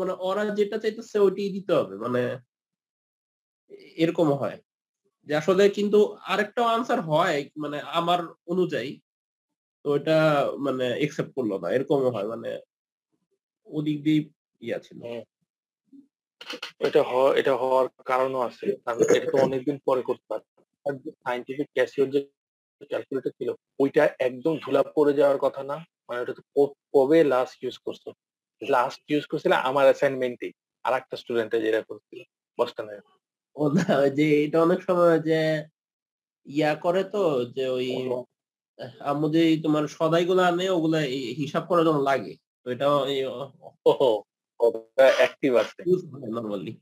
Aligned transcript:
মানে 0.00 0.12
ওরা 0.28 0.42
যেটা 0.58 0.76
চাইতেছে 0.82 1.16
ওইটাই 1.26 1.50
দিতে 1.56 1.72
হবে 1.78 1.94
মানে 2.04 2.22
এরকম 4.04 4.28
হয়। 4.42 4.58
যে 5.26 5.32
আসলে 5.36 5.62
কিন্তু 5.68 5.98
আরেকটা 6.32 6.62
আনসার 6.74 7.00
হয় 7.10 7.38
মানে 7.62 7.78
আমার 7.98 8.20
অনুযায়ী, 8.52 8.90
তো 9.84 9.88
এটা 9.98 10.18
মানে 10.66 10.86
একসেপ্ট 11.04 11.32
করল 11.36 11.52
না, 11.62 11.68
এরকমও 11.76 12.14
হয় 12.16 12.28
মানে 12.32 12.50
ওদিক 13.66 13.98
দিয়ে 14.06 14.20
ইয়া 14.60 14.78
ছিল। 14.86 14.98
এটা 16.86 17.00
হওয়া 17.10 17.30
এটা 17.40 17.52
হওয়ার 17.56 17.86
কারণও 18.10 18.40
আছে, 18.40 18.66
কারণ 18.84 19.00
এটা 19.16 19.28
তো 19.34 19.38
অনেকদিন 19.46 19.76
পরে 19.86 20.02
করতে 20.08 20.26
পারে 20.30 20.44
সাইন্টিফিক 21.26 21.68
ক্যাসিওর 21.76 22.08
যে 22.14 22.20
ক্যালকুলেটর 22.90 23.32
ছিল, 23.38 23.48
ওইটা 23.82 24.02
একদম 24.18 24.54
ধুলা 24.64 24.82
পড়ে 24.96 25.12
যাওয়ার 25.18 25.38
কথা 25.38 25.62
না 25.70 25.76
মানে 26.06 26.18
ওটা 26.20 26.34
তো 26.38 26.42
কবে 26.94 27.18
লাস্ট 27.24 27.54
ইউজ 27.62 27.76
করছ? 27.86 28.04
লাস্ট 28.62 29.00
ইউজ 29.10 29.24
করছিল 29.26 29.52
আমার 29.52 29.84
অ্যাসাইনমেন্টেই 29.84 30.52
আর 30.84 30.92
একটা 30.96 31.16
স্টুডেন্টে 31.16 31.58
যেটা 31.60 31.80
করছিল 31.82 32.20
বস্টনে 32.58 32.94
ও 33.56 33.62
না 33.68 33.84
ওই 33.98 34.10
যে 34.10 34.26
এটা 34.44 34.58
অনেক 34.62 34.80
সময় 34.82 35.18
যে 35.20 35.40
ইয়া 36.46 36.72
করে 36.74 37.02
তো 37.04 37.22
যে 37.44 37.64
ওই 37.68 37.88
আম্মু 39.00 39.26
যে 39.28 39.42
তোমার 39.62 39.84
সদাই 39.88 40.24
গুলো 40.24 40.42
আনে 40.42 40.66
ওগুলা 40.70 41.00
হিসাব 41.36 41.64
করার 41.68 41.84
জন্য 41.84 42.00
লাগে। 42.00 42.34
তো 42.62 42.66
এটা 42.70 42.86
ওহো 43.86 44.10
ওটা 44.60 45.06
অ্যাক্টিভ 45.18 45.52
আছে। 45.54 45.80
নর্মালি 46.36 46.72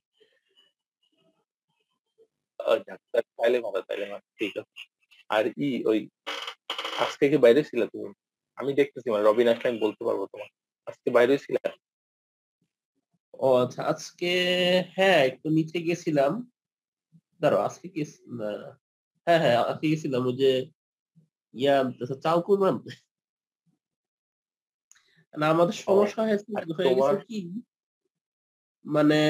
তাইলে 3.38 3.58
তাইলে 3.88 4.04
ঠিক 4.38 4.52
আছে। 4.58 4.74
আর 5.30 5.44
ই 5.58 5.68
ওই 5.84 5.98
আজকে 6.98 7.24
কি 7.28 7.36
বাইরে 7.36 7.60
ছিল 7.64 7.80
তুমি? 7.86 8.08
আমি 8.58 8.70
দেখতেছি 8.74 9.08
মানে 9.10 9.24
রবিন 9.24 9.48
আসলে 9.48 9.68
আমি 9.68 9.78
বলতে 9.78 10.02
পারব 10.04 10.20
তোমার 10.26 10.48
আজকে 10.86 11.08
বাইরে 11.10 11.34
ছিল 11.38 11.56
ও 13.38 13.48
আচ্ছা 13.62 13.80
আজকে 13.92 14.30
হ্যাঁ 14.96 15.20
একটু 15.30 15.46
নিচে 15.50 15.78
গেছিলাম। 15.86 16.32
দাঁড়ো 17.40 17.58
আজকে 17.58 17.86
কি 17.94 18.02
না, 18.38 18.50
হ্যাঁ 19.26 19.40
হ্যাঁ 19.42 19.58
আজকে 19.70 19.86
গেছিলাম 19.92 20.22
ওই 20.30 20.34
যে 20.42 20.50
ইয়া 21.54 21.74
চাল 22.24 22.38
কুরমা 22.46 22.70
না 25.34 25.46
আমাদের 25.54 25.76
সমস্যা 25.86 26.20
হয়েছে 26.22 26.48
হয়ে 26.78 26.92
গেছে 26.98 27.16
কি? 27.28 27.38
মানে 28.84 29.20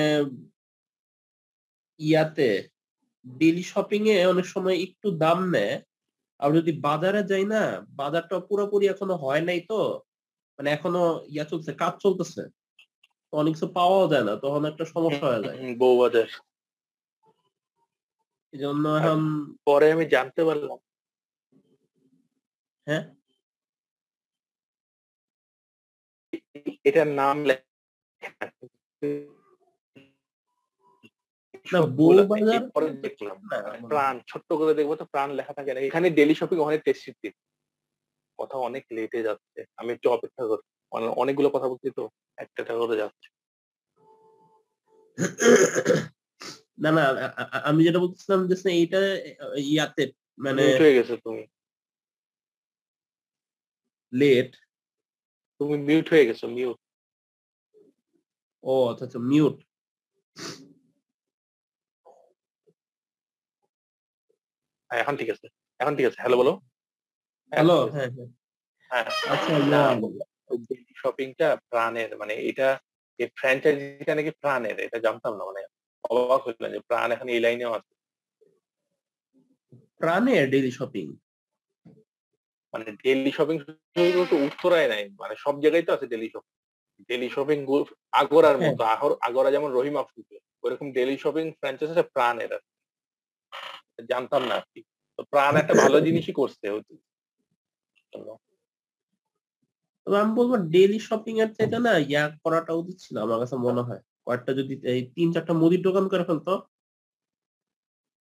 ইয়াতে 2.01 2.49
ডেলি 3.25 3.65
শপিং 3.73 4.03
এ 4.09 4.17
অনেক 4.27 4.47
সময় 4.55 4.77
একটু 4.87 5.09
দাম 5.19 5.39
নেয়। 5.51 5.75
আর 6.41 6.49
যদি 6.59 6.73
বাজারে 6.87 7.21
যাই 7.31 7.45
না 7.45 7.63
বাজারটা 8.01 8.37
পুরোপুরি 8.49 8.85
এখনও 8.89 9.17
হয় 9.25 9.43
নাই 9.49 9.61
তো। 9.71 9.81
মানে 10.59 10.69
এখনও 10.77 11.05
ইয়া 11.35 11.45
চলছে 11.53 11.71
কাজ 11.83 11.95
চলতেছে। 12.05 12.43
অনেক 13.33 13.53
কিছু 13.55 13.69
পাওয়াও 13.79 14.11
যায় 14.13 14.27
না 14.29 14.35
তখন 14.45 14.63
একটা 14.71 14.85
সমস্যা 14.95 15.27
হয়ে 15.31 15.45
যায়। 15.45 15.57
বউ 15.81 15.95
বাজার 16.01 16.29
এই 18.55 18.61
জন্য 18.65 18.85
এখন 19.01 19.21
পরে 19.67 19.87
আমি 19.95 20.05
জানতে 20.15 20.43
পারলাম। 20.49 20.79
হ্যাঁ? 22.87 23.05
এটার 26.89 27.09
নাম 27.21 27.37
লেখা 27.49 27.65
না, 31.73 31.79
বউ 31.99 32.11
পরে 32.75 32.89
দেখলাম। 33.05 33.37
প্রাণ 33.93 34.15
ছোট্ট 34.31 34.49
করে 34.61 34.73
দেখব 34.79 34.91
তো 35.01 35.05
প্রাণ 35.13 35.29
লেখা 35.39 35.53
থাকে 35.59 35.71
না। 35.75 35.79
এখানে 35.89 36.07
ডেলি 36.19 36.35
শপিং 36.39 36.59
অনেক 36.69 36.81
টেস্টি 36.87 37.11
দিন 37.23 37.35
কথা 38.39 38.57
অনেক 38.59 38.85
লেটে 38.93 39.21
যাচ্ছে। 39.23 39.61
আমি 39.77 39.91
একটু 39.93 40.07
অপেক্ষা 40.11 40.43
করি 40.51 40.63
মানে 40.93 41.07
অনেকগুলো 41.23 41.49
কথা 41.51 41.69
বলছি 41.69 41.89
তো 41.99 42.03
একটা 42.39 42.61
করে 42.81 42.97
যাচ্ছে। 42.97 43.29
না 46.79 46.91
না 46.97 47.03
আমি 47.69 47.81
যেটা 47.87 47.99
বলতেছিলাম 47.99 48.41
যে 48.51 48.57
এইটা 48.73 49.01
ইয়াতে 49.71 50.05
মানে 50.39 50.63
হয়ে 50.83 50.97
গেছে 50.99 51.15
তুমি। 51.17 51.43
লেট 54.13 54.51
তুমি 55.61 55.77
মিউট 55.89 56.07
হয়ে 56.13 56.29
গেছো 56.29 56.47
মিউট 56.49 56.79
ও 58.65 58.73
আচ্ছা 58.91 59.05
আচ্ছা 59.07 59.21
মিউট 59.31 59.57
এখন 64.91 65.15
ঠিক 65.21 65.31
আছে 65.35 65.47
এখন 65.81 65.93
ঠিক 65.97 66.07
আছে। 66.09 66.19
হ্যালো 66.23 66.37
বলো। 66.43 66.53
হ্যালো? 67.53 67.79
হ্যাঁ 67.87 68.11
হ্যাঁ 68.11 68.29
হ্যাঁ। 68.91 69.05
আচ্ছা 69.31 69.57
শপিংটা 71.01 71.49
প্রাণের 71.71 72.11
মানে 72.17 72.35
এটা 72.51 72.69
এই 73.19 73.29
ফ্র্যাঞ্চাইজিটা 73.37 74.13
নাকি 74.15 74.33
প্রাণের 74.43 74.77
এটা 74.81 74.99
জানতাম 74.99 75.33
না 75.39 75.45
মানে 75.45 75.63
অবাক 76.11 76.41
হইলাম 76.47 76.71
যে 76.73 76.81
প্রাণ 76.89 77.09
এখন 77.13 77.29
এই 77.29 77.41
লাইনেও 77.41 77.73
আছে। 77.73 77.93
প্রাণের 80.01 80.45
ডেলি 80.51 80.73
শপিং 80.73 81.07
মানে 82.75 82.87
ডেলি 83.05 83.33
শপিং 83.33 83.57
তো 84.31 84.37
উত্তরায় 84.47 84.89
নাই 84.89 85.05
মানে 85.21 85.35
সব 85.37 85.55
জায়গায় 85.63 85.85
তো 85.87 85.93
আছে 85.93 86.07
ডেলি 86.07 86.29
শপিং 86.29 86.53
ডেলি 87.11 87.29
শপিং 87.29 87.59
আগরার 88.13 88.57
হ্যাঁ। 88.57 88.67
মতো 88.67 88.83
আগর- 88.95 89.19
আগরা 89.21 89.51
যেমন 89.51 89.71
রহিম 89.73 89.97
আফ্রিকে 89.97 90.37
ওরকম 90.65 90.87
ডেলি 90.93 91.17
শপিং 91.19 91.45
ফ্র্যাঞ্চাইজ 91.53 91.91
আছে 91.91 92.05
প্রাণের 92.15 92.53
জানতাম 94.11 94.43
না 94.43 94.55
আর 94.55 94.67
কি। 94.73 94.81
তো 95.19 95.25
প্রাণ 95.33 95.53
একটা 95.57 95.75
ভালো 95.75 95.97
জিনিসই 96.09 96.35
করছে 96.35 96.67
হয়তো। 98.17 98.35
তবে 100.07 100.17
আমি 100.19 100.33
বলব 100.35 100.53
ডেলি 100.71 100.99
শপিং 101.01 101.35
এর 101.41 101.51
চাইতে 101.55 101.79
না 101.79 101.93
ইয়া 102.05 102.23
করাটা 102.45 102.73
উচিত 102.73 102.97
ছিল 103.01 103.17
আমার 103.19 103.39
কাছে 103.39 103.57
মনে 103.57 103.83
হয়। 103.83 104.01
কয়েকটা 104.27 104.53
যদি 104.55 104.75
এই 104.93 105.01
তিন 105.17 105.29
চারটা 105.33 105.53
মুদির 105.53 105.83
দোকান 105.83 106.05
করে 106.09 106.25
ফেলতো 106.25 106.53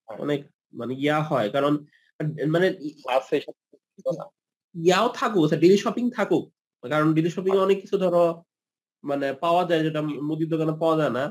অনেক 0.07 0.39
মানে 0.73 0.93
ইয়া 0.97 1.17
হয়। 1.23 1.47
কারণ 1.49 1.73
মানে। 2.49 2.67
ইয়াও 4.75 5.07
থাকুক 5.13 5.43
ডেলি 5.55 5.77
শপিং 5.77 6.05
থাকুক। 6.11 6.43
কারণ 6.83 7.07
ডেলি 7.13 7.29
শপিং 7.29 7.53
এ 7.55 7.59
অনেক 7.59 7.77
কিছু 7.81 7.95
ধরো 7.97 8.23
মানে 9.03 9.27
পাওয়া 9.33 9.63
যায় 9.65 9.83
যেটা 9.83 10.01
মুদির 10.27 10.49
দোকানে 10.49 10.73
পাওয়া 10.79 10.95
যায় 10.97 11.13
না। 11.17 11.23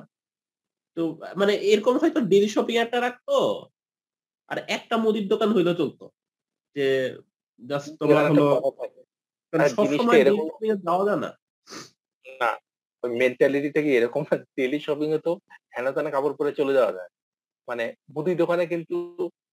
তো 0.97 1.03
মানে 1.37 1.53
এরকম 1.71 1.95
হয়তো 1.99 2.21
ডেলি 2.23 2.49
শপিং 2.49 2.77
একটা 2.77 2.99
রাখতো 3.01 3.37
আর 4.49 4.59
একটা 4.69 4.95
মুদির 4.97 5.27
দোকান 5.29 5.49
হইল 5.53 5.69
চলতো। 5.75 6.05
যে 6.77 6.87
জাস্ট 7.62 7.91
তোমার 8.00 8.25
হলো 8.31 8.44
সবসময় 9.75 10.16
daily 10.16 10.22
এরকম- 10.22 10.48
shopping 10.50 10.70
এ 10.70 10.76
যাওয়া 10.87 11.04
যায় 11.04 11.20
না। 11.20 11.31
না 12.26 12.50
মেন্টালিটিটা 13.04 13.81
কি 13.82 13.91
এরকম 13.97 14.22
ডেলি 14.56 14.78
শপিং 14.81 15.09
এ 15.12 15.19
তো 15.19 15.32
হেনা 15.76 15.91
তেনা 15.92 16.10
কাপড় 16.10 16.34
পরে 16.34 16.53
চলে 16.53 16.72
যাওয়া 16.72 16.92
যায়। 16.92 17.10
মানে 17.69 17.84
দোকানে 18.37 18.66
কিন্তু 18.66 18.97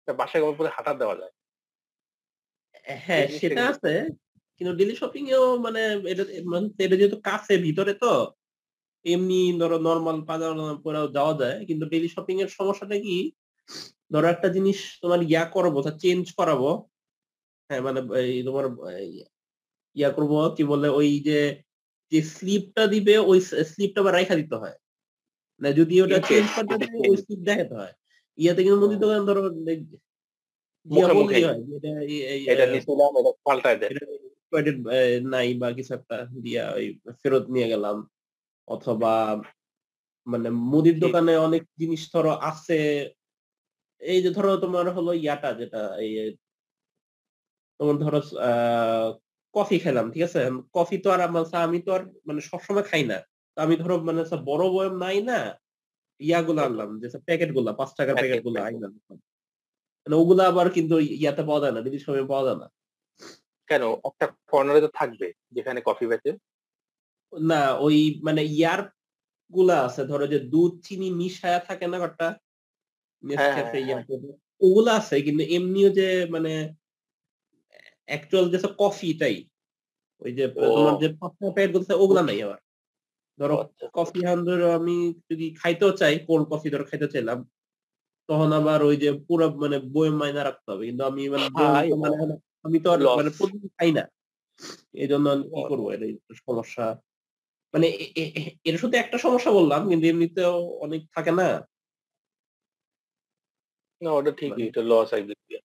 বাসায় 0.07 0.41
কাপড় 0.41 0.57
পরে 0.57 0.69
হাঁটা 0.69 0.94
দেওয়া 0.94 1.16
যায়। 1.16 1.34
হ্যাঁ 3.00 3.28
সেটা 3.28 3.67
আছে 3.67 3.94
কিন্তু 4.62 4.75
ডেলি 4.75 4.95
শপিং 4.95 5.23
এও 5.29 5.57
মানে 5.57 5.81
এটা 6.07 6.23
মানে 6.45 6.83
এটা 6.83 6.95
যেহেতু 6.95 7.18
কাছে 7.22 7.57
ভিতরে 7.57 7.94
তো 7.94 8.12
এমনি 9.06 9.59
ধরো 9.59 9.78
নর্মাল 9.79 10.18
পাজামা 10.22 10.75
পরেও 10.83 11.07
যাওয়া 11.07 11.33
যায় 11.33 11.66
কিন্তু 11.66 11.85
ডেলি 11.85 12.07
শপিং 12.07 12.35
এর 12.41 12.47
সমস্যাটা 12.47 12.97
কি 13.00 13.18
ধরো 14.13 14.28
একটা 14.28 14.47
জিনিস 14.47 15.00
তোমার 15.01 15.19
ইয়া 15.22 15.44
করব 15.45 15.75
চেঞ্জ 16.00 16.33
করাবো 16.33 16.69
হ্যাঁ 17.72 17.82
মানে 17.82 18.00
এই 18.22 18.44
তোমার 18.44 18.66
ইয়া 19.96 20.09
করব 20.09 20.34
কি 20.58 20.64
বলে 20.64 20.88
ওই 20.90 21.09
যে 21.20 21.40
যে 22.12 22.20
স্লিপটা 22.24 22.84
দিবে 22.88 23.16
ওই 23.22 23.40
স্লিপটা 23.66 24.00
আবার 24.02 24.14
রাইখা 24.14 24.36
দিতে 24.36 24.56
হয়। 24.56 24.78
না 25.62 25.70
যদি 25.72 25.96
ওটা 26.02 26.18
চেঞ্জ 26.28 26.48
করতে 26.56 26.74
ওই 27.10 27.18
স্লিপ 27.24 27.40
দেখাতে 27.40 27.74
হয়। 27.76 27.94
ইয়াতে 28.38 28.62
কিন্তু 28.64 28.80
মুদি 28.80 28.98
দোকান 28.98 29.22
ধরো 29.26 29.42
নাই 35.31 35.50
বা 35.54 35.68
কিছু 35.72 35.92
একটা 35.94 36.18
দিয়া 36.44 36.63
ওই 36.75 36.86
ফেরত 37.22 37.45
নিয়ে 37.50 37.68
গেলাম। 37.68 37.98
অথবা 38.68 39.13
মানে 40.28 40.50
মুদির 40.72 40.98
দোকানে 41.00 41.34
অনেক 41.38 41.63
জিনিস 41.80 42.01
ধরো 42.13 42.31
আছে। 42.42 42.80
এই 44.01 44.19
যে 44.22 44.30
ধরো 44.30 44.51
তোমার 44.57 44.86
হলো 44.90 45.12
ইয়াটা 45.13 45.50
যেটা 45.54 45.81
এই 45.98 46.12
তোমার 47.81 47.98
ধরো 47.98 48.19
আহ 48.42 49.07
কফি 49.56 49.78
খেলাম 49.80 50.06
ঠিক 50.13 50.24
আছে? 50.24 50.39
কফি 50.74 50.95
তো 51.04 51.07
আর 51.10 51.22
আমি 51.62 51.80
তো 51.80 51.89
আর 51.92 52.01
মানে 52.28 52.39
সবসময় 52.42 52.86
খাই 52.86 53.04
না। 53.04 53.18
তো 53.57 53.62
আমি 53.62 53.75
ধরো 53.75 53.95
মানে 54.07 54.22
বড় 54.50 54.63
বয়ম 54.75 54.94
নাই 55.04 55.18
না 55.22 55.39
ইয়াগুলো 56.19 56.60
আনলাম 56.62 56.89
যে 57.01 57.07
প্যাকেটগুলা 57.28 57.72
পাঁচ 57.80 57.89
টাকার 57.98 58.16
প্যাকেটগুলো। 58.16 58.57
আইলাম 58.60 58.92
মানে 60.06 60.16
ওগুলা 60.16 60.44
আবার 60.48 60.68
কিন্তু 60.72 60.95
ইয়াতে 61.16 61.44
পাওয়া 61.48 61.62
যায় 61.63 61.74
না 61.75 61.81
দিদির 61.86 62.04
সময় 62.06 62.25
পাওয়া 62.28 62.45
যায় 62.48 62.60
না। 62.62 62.68
কেন? 63.69 63.83
একটা 64.10 64.25
কর্নারে 64.51 64.81
তো 64.81 64.89
থাকবে 65.00 65.28
যেখানে 65.51 65.80
কফি 65.86 66.06
বেচে। 66.07 66.31
না 67.33 67.62
ওই 67.86 67.98
মানে 68.24 68.42
ইয়ারগুলা 68.51 69.78
আছে 69.88 70.01
ধরো 70.12 70.25
যে 70.28 70.39
দুধ 70.54 70.72
চিনি 70.86 71.07
মিশায়া 71.19 71.60
থাকে 71.68 71.86
না 71.88 71.98
একটা 72.01 72.28
হ্যাঁ, 73.24 73.56
ইয়ার 73.80 74.01
করে। 74.07 74.28
ওগুলা 74.62 74.92
আছে 74.95 75.16
কিন্তু 75.22 75.44
এমনিও 75.56 75.89
যে 75.89 76.07
মানে 76.28 76.51
অ্যাকচুয়াল 78.06 78.51
যে 78.51 78.57
কফিটাই 78.77 79.45
ওই 80.19 80.33
যে। 80.33 80.48
তোমার 80.48 81.00
যে 81.00 81.15
পাঁচটা 81.19 81.51
প্যাকেটগুলো 81.51 81.98
ওগুলা 81.98 82.21
নাই 82.21 82.44
আবার। 82.44 82.57
ধরো। 83.39 83.69
কফি 83.94 84.25
এখন 84.25 84.45
ধরো 84.45 84.71
আমি 84.71 85.13
যদি 85.31 85.56
খাইতেও 85.56 85.98
চাই 85.98 86.19
কোল্ড 86.19 86.48
কফি 86.50 86.69
ধরো 86.69 86.83
খাইতে 86.83 87.07
চাইলাম 87.07 87.50
তখন 88.27 88.53
আবার 88.53 88.83
ওই 88.83 88.98
যে 88.98 89.12
পুরো 89.27 89.50
মানে 89.50 89.80
বইয়ের 89.80 90.15
মাইনা 90.15 90.44
রাখতে 90.44 90.71
হবে। 90.71 90.86
কিন্তু 90.86 91.03
আমি 91.03 91.30
মানে 91.30 91.50
মানে 91.95 92.38
আমি 92.63 92.80
তো 92.80 92.98
মানে 93.15 93.30
প্রতিদিন 93.38 93.68
খাই 93.68 93.92
না। 93.92 94.07
এই 94.94 95.07
জন্য 95.07 95.30
আমি 95.30 95.44
কি 95.44 95.68
করব? 95.68 95.89
এটা 95.89 96.33
সমস্যা। 96.33 97.01
মানে 97.74 97.88
এর 97.88 98.77
শুধু 98.77 98.97
একটা 98.97 99.18
সমস্যা 99.18 99.51
বললাম 99.51 99.89
কিন্তু 99.89 100.07
এমনিতেও 100.07 100.57
অনেক 100.57 101.06
থাকে 101.15 101.31
না। 101.31 101.68
না 104.01 104.12
ওটা 104.12 104.31
ঠিকই 104.31 104.50
মানে- 104.50 104.68
এটা 104.68 104.81
লস 104.81 105.13
দিয়ে 105.13 105.59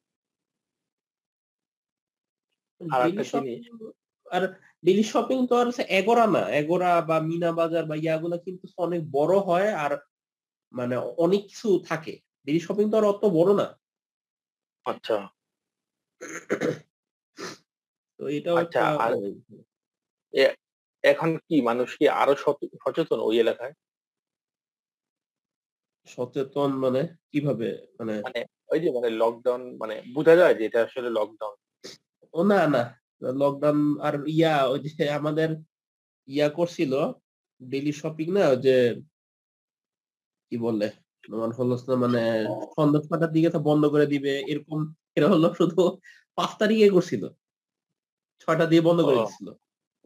আর 2.81 2.87
একটা 2.87 3.07
Daily 3.07 3.25
shopping 3.25 3.63
জিনিস- 3.63 3.93
আর 4.31 4.61
ডেলি 4.85 5.03
শপিং 5.03 5.47
তো 5.47 5.57
আর 5.57 5.67
এগোরা 5.89 6.27
না। 6.27 6.51
এগোরা 6.51 7.01
বা 7.01 7.21
মিনা 7.21 7.53
বাজার 7.53 7.85
বা 7.85 7.95
ইয়াগুলা 7.95 8.39
কিন্তু 8.39 8.69
অনেক 8.77 9.11
বড় 9.11 9.39
হয় 9.39 9.75
আর 9.75 9.99
মানে 10.73 10.97
অনেক 10.97 11.43
কিছু 11.43 11.85
থাকে। 11.89 12.21
ডেলি 12.45 12.61
শপিং 12.61 12.91
তো 12.91 12.97
আর 12.97 13.05
অত 13.05 13.25
বড় 13.25 13.55
না। 13.55 13.81
আচ্ছা। 14.85 15.29
তো 18.19 18.29
এটাও 18.29 18.57
আচ্ছা, 18.57 18.81
আর- 18.81 20.55
এখন 21.03 21.37
কি 21.37 21.63
মানুষ 21.63 21.99
কি 21.99 22.09
আরও 22.09 22.37
সচে- 22.37 22.77
সচেতন 22.85 23.21
ওই 23.21 23.41
এলাকায়? 23.41 23.73
সচেতন 26.07 26.73
মানে 26.73 27.09
কীভাবে? 27.33 27.87
মানে 27.99 28.21
মানে 28.23 28.45
ওই 28.69 28.81
যে 28.81 28.91
মানে 28.91 29.11
লকডাউন 29.11 29.77
মানে 29.77 30.03
বোঝা 30.15 30.37
যায় 30.37 30.55
যে 30.55 30.65
এটা 30.65 30.83
আসলে 30.83 31.11
লকডাউন 31.11 31.55
ও 32.35 32.41
না 32.45 32.61
না। 32.67 32.83
লকডাউন 33.41 33.79
আর 34.01 34.15
ইয়া 34.31 34.55
ওই 34.67 34.79
যে 34.87 35.05
আমাদের 35.19 35.51
ইয়া 36.29 36.49
করছিল 36.51 36.93
ডেলি 37.61 37.93
শপিং 37.93 38.29
না 38.37 38.43
ওই 38.47 38.59
যে 38.63 38.75
কি 40.53 40.57
বলে? 40.59 40.87
তোমার 41.25 41.51
হলো 41.59 41.75
মানে 41.97 42.21
সন্ধ্যা 42.75 43.01
ছটার 43.07 43.31
দিকে 43.33 43.49
তো 43.51 43.61
বন্ধ 43.69 43.83
করে 43.95 44.07
দিবে 44.07 44.33
এরকম 44.51 44.79
এটা 45.17 45.29
হলো 45.33 45.49
শুধু 45.61 45.81
পাঁচ 46.39 46.51
তারিখে 46.61 46.89
করছিল। 46.97 47.23
ছয়টা 48.43 48.67
দিয়ে 48.67 48.83
বন্ধ 48.89 49.01
করে 49.03 49.19
ও। 49.19 49.23
দিছিল। 49.23 49.49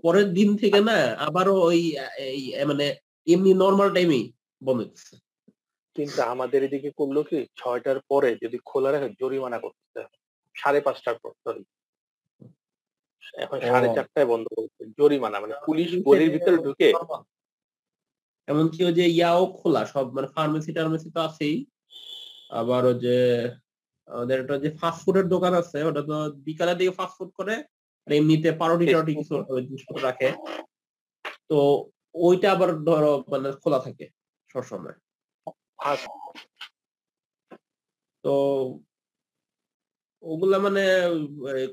পরের 0.04 0.28
দিন 0.32 0.48
থেকে 0.56 0.80
না 0.80 0.96
আবারও 1.26 1.54
ওই 1.68 1.80
মানে 2.70 2.86
এমনি 3.26 3.50
নর্মাল 3.62 3.88
টাইমেই 3.94 4.24
বন্ধ 4.62 4.80
দিচ্ছে 4.84 5.14
কিন্তু 5.96 6.20
আমাদের 6.32 6.60
এদিকে 6.62 6.90
করল 6.98 7.16
কি 7.28 7.38
ছয়টার 7.56 7.98
পরে 8.10 8.30
যদি 8.42 8.56
খোলা 8.66 8.90
রাখে 8.90 9.08
জরিমানা 9.20 9.58
করতে 9.64 9.98
হবে 9.98 10.16
সাড়ে 10.54 10.80
পাঁচটার 10.86 11.16
পর 11.22 11.32
সরি 11.44 11.62
এখন 13.44 13.58
সাড়ে 13.68 13.88
চারটায় 13.96 14.28
বন্ধ 14.32 14.46
করছে 14.56 14.82
জরিমানা। 14.98 15.36
মানে 15.42 15.54
পুলিশ 15.68 15.90
গলির 16.06 16.30
ভিতরে 16.34 16.58
ঢুকে 16.66 16.88
এমনকি 18.48 18.80
ওই 18.88 18.94
যে 18.98 19.04
ইয়াও 19.16 19.42
খোলা 19.58 19.82
সব 19.92 20.06
মানে 20.16 20.28
ফার্মেসি 20.34 20.70
টার্মেসি 20.76 21.08
তো 21.16 21.20
আছেই। 21.28 21.56
আবার 22.60 22.82
ওই 22.90 22.96
যে 23.04 23.16
আমাদের 24.08 24.36
একটা 24.42 24.54
যে 24.64 24.70
ফাস্ট 24.80 25.00
ফুডের 25.04 25.26
দোকান 25.34 25.52
আছে 25.62 25.78
ওটা 25.88 26.02
তো 26.10 26.16
বিকালের 26.46 26.76
দিকে 26.80 26.92
ফাস্ট 26.98 27.14
ফুড 27.18 27.30
করে 27.38 27.54
আর 28.06 28.10
এমনিতে 28.18 28.50
পারোটি 28.60 28.84
টারোটি 28.92 29.12
কিছু 29.18 29.32
জিনিসপত্র 29.66 30.02
রাখে। 30.08 30.28
তো 31.50 31.58
ওইটা 32.26 32.48
আবার 32.54 32.70
ধরো 32.88 33.12
মানে 33.32 33.48
খোলা 33.62 33.78
থাকে 33.86 34.06
সবসময়। 34.50 34.96
তো 38.24 38.34
ওগুলা 40.22 40.58
মানে 40.66 40.84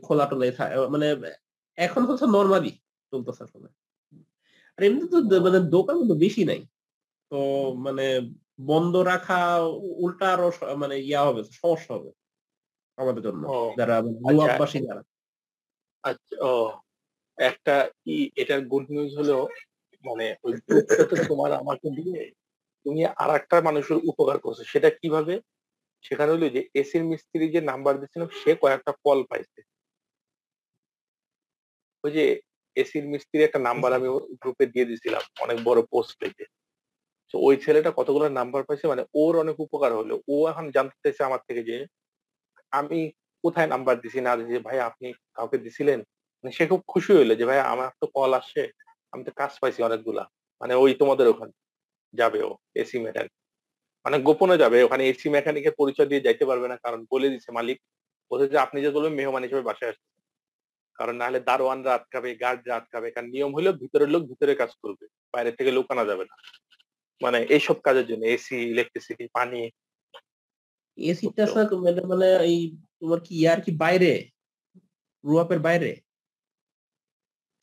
খোলা 0.06 0.26
টোলাই 0.30 0.52
থাকে 0.60 0.76
মানে 0.96 1.08
এখন 1.78 2.02
হচ্ছে 2.06 2.26
নর্মালি 2.28 2.72
চলতেছে 3.12 3.42
আসলে। 3.44 3.68
আর 4.78 4.82
এমনি 4.84 5.06
তো 5.12 5.18
মানে 5.42 5.60
দোকান 5.70 5.98
তো 6.10 6.14
বেশি 6.16 6.44
নাই। 6.46 6.62
তো 7.32 7.40
মানে 7.78 8.06
বন্ধ 8.68 8.94
রাখা 9.12 9.40
উল্টা 10.04 10.26
আরও 10.34 10.48
মানে 10.76 10.96
ইয়া 11.00 11.22
হবে 11.24 11.42
সমস্যা 11.60 11.92
হবে 11.94 12.10
আমাদের 12.98 13.22
জন্য। 13.24 13.44
যারা 13.78 13.96
আচ্ছা। 14.30 14.80
যারা। 14.88 15.02
আচ্ছা 16.04 16.36
ও 16.44 16.52
একটা 17.38 17.76
কি 18.04 18.16
এটার 18.36 18.62
গুড 18.68 18.86
নিউজ 18.90 19.12
হলো 19.18 19.38
মানে 20.06 20.26
ওই 20.44 20.54
তোমার 21.30 21.52
আমাকে 21.54 21.88
দিয়ে 21.98 22.20
তুমি 22.86 23.02
আর 23.22 23.30
একটা 23.36 23.56
মানুষের 23.62 23.98
উপকার 24.10 24.38
করছ। 24.40 24.60
সেটা 24.64 24.90
কীভাবে? 25.02 25.36
সেখানে 26.04 26.30
হলো 26.32 26.48
যে 26.50 26.62
এসির 26.74 27.04
মিস্ত্রি 27.04 27.46
যে 27.50 27.62
নাম্বার 27.62 27.94
দিয়েছিলাম 27.98 28.30
সে 28.42 28.52
কয়েকটা 28.62 28.92
কল 29.06 29.20
পাইছে। 29.24 29.60
ওই 32.08 32.14
যে 32.18 32.26
এসির 32.78 33.06
মিস্ত্রি 33.14 33.40
একটা 33.46 33.60
নাম্বার 33.68 33.92
আমি 33.98 34.08
গ্রুপে 34.42 34.66
দিয়ে 34.74 34.88
দিয়েছিলাম, 34.90 35.24
অনেক 35.44 35.58
বড় 35.68 35.80
পোস্ট 35.94 36.14
পেজে 36.22 36.46
তো 37.34 37.36
ওই 37.48 37.56
ছেলেটা 37.66 37.92
কতগুলো 38.00 38.26
নাম্বার 38.40 38.62
পাইছে 38.68 38.86
মানে 38.94 39.04
ওর 39.22 39.34
অনেক 39.44 39.58
উপকার 39.66 39.92
হলো। 40.00 40.16
ও 40.34 40.36
এখন 40.52 40.66
জানতে 40.76 40.98
চাইছে 41.04 41.22
আমার 41.30 41.42
থেকে 41.48 41.62
যে, 41.70 41.78
আমি 42.74 43.00
কোথায় 43.44 43.70
নাম্বার 43.74 43.96
দিছি 44.04 44.20
না 44.28 44.34
দিছি, 44.40 44.56
ভাই 44.68 44.78
আপনি 44.90 45.08
কাউকে 45.38 45.58
দিছিলেন? 45.66 46.00
মানে 46.38 46.52
সে 46.58 46.64
খুব 46.72 46.82
খুশি 46.94 47.12
হইল 47.18 47.32
যে, 47.40 47.46
ভাই, 47.50 47.60
আমার 47.74 47.90
তো 48.02 48.06
কল 48.18 48.32
আসছে, 48.40 48.62
আমি 49.14 49.24
তো 49.28 49.32
কাজ 49.42 49.52
পাইছি 49.62 49.80
অনেকগুলা। 49.90 50.24
মানে 50.62 50.74
ওই 50.84 50.92
তোমাদের 51.02 51.28
ওখানে 51.34 51.54
যাবে 52.14 52.40
ও 52.50 52.52
এসি 52.82 52.98
মেকানিক 53.06 53.34
মানে 54.06 54.18
গোপনে 54.28 54.56
যাবে, 54.64 54.78
ওখানে 54.88 55.04
এসি 55.12 55.28
মেকানিকের 55.36 55.76
পরিচয় 55.82 56.08
দিয়ে 56.12 56.26
যাইতে 56.28 56.46
পারবে 56.50 56.68
না, 56.72 56.78
কারণ 56.86 57.00
বলে 57.14 57.28
দিছে 57.34 57.50
মালিক। 57.58 57.78
বলছে 58.32 58.48
যে, 58.54 58.58
আপনি 58.66 58.78
যে 58.86 58.90
বলবেন, 58.96 59.14
মেহমান 59.20 59.44
হিসেবে 59.46 59.68
বাসায় 59.70 59.92
আসছে 59.94 60.08
কারণ 61.00 61.16
নাহলে 61.16 61.40
দারোয়ানরা 61.40 61.92
আটকাবে 61.94 62.30
গার্ডরা 62.36 62.74
আটকাবে 62.76 63.08
কারণ 63.12 63.28
নিয়ম 63.30 63.52
হলো 63.54 63.70
ভিতরের 63.82 64.10
লোক 64.10 64.24
ভিতরে 64.32 64.54
কাজ 64.56 64.72
করবে 64.84 65.06
বাইরে 65.34 65.52
থেকে 65.52 65.72
লোক 65.72 65.86
আনা 65.90 66.04
যাবে 66.06 66.26
না। 66.26 66.36
মানে 67.22 67.40
এইসব 67.50 67.78
কাজের 67.82 68.06
জন্য 68.10 68.24
এসি 68.28 68.56
ইলেকট্রিসিটি 68.74 69.26
পানি। 69.34 69.62
এসিটা 70.98 71.44
মানে 71.78 72.02
মানে 72.12 72.28
এই 72.48 72.58
তোমার 73.00 73.20
কি 73.26 73.34
ইয়ার 73.42 73.60
কি 73.66 73.72
বাইরে? 73.84 74.12
রুয়াপের 75.24 75.60
বাইরে? 75.60 75.92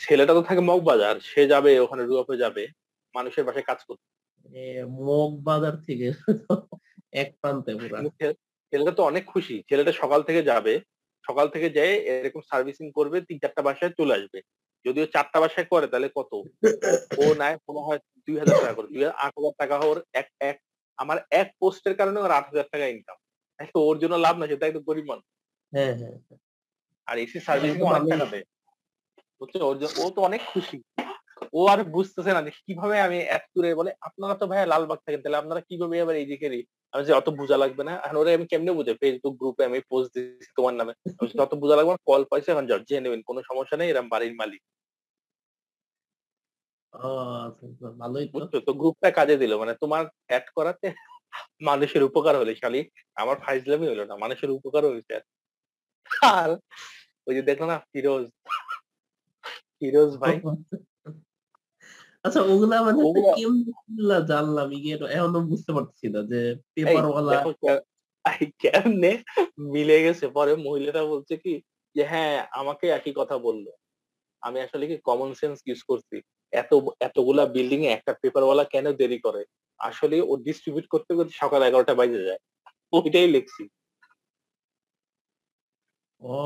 ছেলেটা 0.01 0.33
তো 0.35 0.43
থাকে 0.49 0.63
মগবাজার 0.63 1.17
সে 1.31 1.43
যাবে 1.47 1.73
ওখানে 1.81 2.03
রুয়াপে 2.05 2.37
যাবে 2.37 2.63
মানুষের 3.15 3.45
বাসায় 3.47 3.67
কাজ 3.71 3.81
করতে 3.89 4.07
এ, 4.57 4.65
মগ 5.01 5.31
বাজার 5.43 5.75
থেকে 5.87 6.07
এক 7.13 7.29
প্রান্তে 7.41 7.73
পুরা। 7.75 7.99
ছেলেটা 8.73 8.93
তো 8.99 9.03
অনেক 9.05 9.25
খুশি 9.27 9.57
ছেলেটা 9.69 9.93
সকাল 9.93 10.21
থেকে 10.29 10.43
যাবে 10.43 10.75
সকাল 11.25 11.47
থেকে 11.49 11.69
যায় 11.71 11.95
এরকম 12.09 12.41
সার্ভিসিং 12.51 12.87
করবে 12.93 13.21
তিন 13.21 13.39
চারটা 13.39 13.63
বাসায় 13.63 13.93
চলে 13.99 14.15
আসবে। 14.15 14.39
যদিও 14.85 15.07
চারটা 15.07 15.41
বাসায় 15.41 15.67
করে 15.71 15.87
তাহলে 15.87 16.09
কত? 16.15 16.33
ও 17.19 17.35
নেয় 17.35 17.57
মনে 17.67 17.81
হয় 17.87 17.99
দুই 18.29 18.37
হাজার 18.39 18.57
টাকা 18.61 18.75
করে। 18.75 18.89
দুই 18.89 19.03
হাজার 19.03 19.17
আট 19.17 19.33
হাজার 19.37 19.55
টাকা 19.59 19.75
ওর 19.79 19.99
এক 20.13 20.29
এক 20.41 20.57
আমার 20.99 21.19
এক 21.31 21.49
পোস্টের 21.61 21.95
কারণে 21.97 22.19
ওর 22.21 22.31
আট 22.31 22.45
হাজার 22.45 22.67
টাকা 22.73 22.87
ইনকাম 22.87 23.17
ওর 23.75 23.99
জন্য 23.99 24.15
লাভ 24.17 24.35
না 24.39 24.47
সেটা 24.47 24.67
একদম 24.67 24.81
গরিব 24.81 25.05
মানুষ। 25.05 25.25
হ্যাঁ 25.73 25.95
হ্যাঁ 25.97 26.17
আর 27.09 27.19
এসি 27.19 27.39
সার্ভিসিং 27.41 27.81
অনেক 27.83 28.05
টাকা 28.13 28.25
দেয় 28.25 28.45
বুঝছ? 29.41 29.55
ওর 29.63 29.77
জন্য- 29.79 29.97
ও 30.05 30.11
তো 30.11 30.21
অনেক 30.23 30.41
খুশি। 30.53 30.79
ও 31.53 31.67
আর 31.67 31.85
বুঝতেছে 31.85 32.33
না 32.33 32.43
যে 32.43 32.51
কীভাবে 32.67 32.97
আমি 33.01 33.19
এত 33.37 33.45
দূরে 33.55 33.75
বলে 33.75 33.91
আপনারা 34.01 34.35
তো 34.35 34.47
ভাইয়া 34.47 34.67
লালবাগ 34.67 34.99
থাকেন 34.99 35.21
তাহলে 35.23 35.37
আপনারা 35.37 35.61
কীভাবে 35.61 35.97
আবার 36.01 36.17
এই 36.17 36.27
দিকে 36.27 36.47
আমি 36.95 37.03
যে 37.09 37.13
অত 37.13 37.29
বোঝা 37.41 37.57
লাগবে 37.57 37.83
না। 37.89 37.95
এখন 38.05 38.17
ওরা 38.17 38.31
আমি 38.39 38.47
কেমনে 38.51 38.73
বুঝে 38.79 38.93
ফেসবুক 39.01 39.35
গ্রুপে 39.41 39.63
আমি 39.65 39.79
পোস্ট 39.91 40.09
দিচ্ছি 40.15 40.51
তোমার 40.57 40.75
নামে। 40.75 40.93
আমি 41.21 41.29
অত 41.41 41.53
বোঝা 41.63 41.77
লাগবে 41.79 41.95
কল 42.09 42.23
পাইছে 42.31 42.49
এখন 42.53 42.65
যাও 42.71 42.81
জেনে 42.89 43.03
নেবেন 43.05 43.23
কোনো 43.29 43.41
সমস্যা 43.51 43.77
নেই 43.79 43.89
এরকম 43.91 44.09
বাড়ির 44.09 44.35
মালিক। 44.41 44.61
আচ্ছা, 47.47 47.65
আচ্ছা, 47.67 47.87
ভালোই 48.01 48.27
তো। 48.53 48.59
তো 48.67 48.73
গ্রুপটা 48.81 49.09
কাজে 49.11 49.37
দিল 49.37 49.53
মানে 49.57 49.73
তোমার 49.83 50.03
অ্যাড 50.31 50.47
করাতে 50.57 50.87
মানুষের 51.69 52.03
উপকার 52.03 52.35
হলে 52.37 52.53
খালি 52.55 52.81
আমার 53.17 53.37
ফাইজলামি 53.45 53.87
হলো 53.89 54.05
না 54.05 54.15
মানুষের 54.17 54.51
উপকার 54.51 54.83
হয়েছে 54.87 55.15
আর। 56.37 56.51
ওই 57.27 57.35
যে 57.35 57.43
দেখল 57.43 57.65
না 57.67 57.77
ফিরোজ। 57.91 58.25
ফিরোজ 59.79 60.11
ভাই। 60.17 60.37
আচ্ছা 62.25 62.41
ওগুলা 62.45 62.77
মানে 62.87 63.03
কেমন 63.37 63.57
জানলাম 64.31 64.69
ইয়ে 64.79 64.95
এখনও 65.17 65.41
বুঝতে 65.51 65.71
পারছি 65.77 66.05
না 66.15 66.21
যে 66.31 66.41
পেপার 66.75 67.05
ওয়ালা 67.07 67.35
কেমনে 68.63 69.13
মিলে 69.73 69.97
গেছে? 70.07 70.25
পরে 70.37 70.53
মহিলাটা 70.67 71.03
বলছে 71.13 71.35
কি 71.45 71.53
যে 71.97 72.03
হ্যাঁ 72.13 72.37
আমাকে 72.61 72.87
একই 72.91 73.13
কথা 73.21 73.37
বলল। 73.39 73.67
আমি 74.43 74.59
আসলে 74.61 74.85
কি 74.91 74.97
কমন 75.09 75.31
সেন্স 75.41 75.57
ইউজ 75.69 75.81
করছি? 75.91 76.17
এত 76.53 76.71
এতগুলা 77.01 77.45
বিল্ডিং 77.55 77.81
এ 77.87 77.91
একটা 77.93 78.13
পেপারওয়ালা 78.23 78.65
কেন 78.65 78.87
দেরি 79.01 79.19
করে? 79.27 79.43
আসলে 79.81 80.17
ও 80.23 80.33
ডিস্ট্রিবিউট 80.47 80.87
করতে 80.89 81.13
করতে 81.15 81.33
সকাল 81.43 81.61
এগারোটা 81.63 81.95
বাজে 81.95 82.21
যায়। 82.29 82.41
ওইটাই 82.93 83.29
লিখছি। 83.37 83.63
ও 86.21 86.37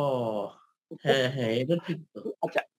হ্যাঁ 1.05 1.27
হ্যাঁ 1.35 1.53
এটা 1.61 1.77
ঠিক 1.87 1.99
তো। 2.15 2.21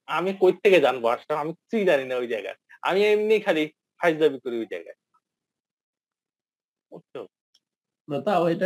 আমি 0.09 0.29
কই 0.41 0.53
থেকে 0.63 0.77
জানব? 0.81 1.03
আসলে 1.07 1.33
আমি 1.43 1.51
কিছুই 1.59 1.83
জানি 1.85 2.03
না 2.05 2.15
ওই 2.17 2.27
জায়গায়। 2.27 2.57
আমি 2.83 2.99
এমনি 3.05 3.35
খালি 3.39 3.63
ফাইজলামি 3.99 4.39
করি 4.39 4.55
ওই 4.57 4.67
জায়গায় 4.67 4.97
বুঝছ? 6.91 7.13
না 8.07 8.17
তাও 8.25 8.43
এটা 8.47 8.65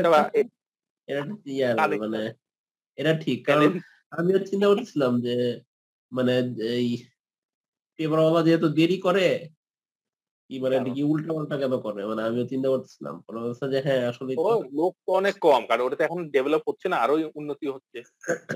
মানে 2.03 2.21
এটা 2.97 3.13
ঠিক 3.19 3.39
কারণ 3.47 3.71
আমিও 4.11 4.39
চিন্তা 4.49 4.67
করতেছিলাম 4.69 5.13
যে 5.21 5.35
মানে 6.11 6.33
এই 6.73 6.87
পেপারওয়ালা 7.99 8.41
যেহেতু 8.43 8.67
দেরি 8.69 8.97
করে 8.99 9.27
কি 10.49 10.55
মানে 10.63 10.75
এটা 10.77 10.91
কি 10.95 11.01
উল্টা-পাল্টা 11.05 11.55
কেন 11.61 11.73
করে? 11.85 12.01
মানে 12.09 12.21
আমিও 12.23 12.45
চিন্তা 12.51 12.67
করতেছিলাম। 12.69 13.15
পরে 13.25 13.39
হচ্ছে 13.43 13.65
যে 13.73 13.79
হ্যাঁ, 13.85 14.03
আসলেই 14.11 14.37
ও 14.37 14.43
তো। 14.43 14.53
লোক 14.77 14.93
তো 15.05 15.11
অনেক 15.13 15.35
কম। 15.39 15.61
কারণ 15.69 15.83
ওটা 15.83 15.97
তো 15.99 16.03
এখন 16.03 16.19
ডেভেলপ 16.29 16.63
হচ্ছে 16.67 16.87
না, 16.89 16.97
আরোই 16.97 17.23
উন্নতি 17.35 17.65
হচ্ছে। 17.67 17.99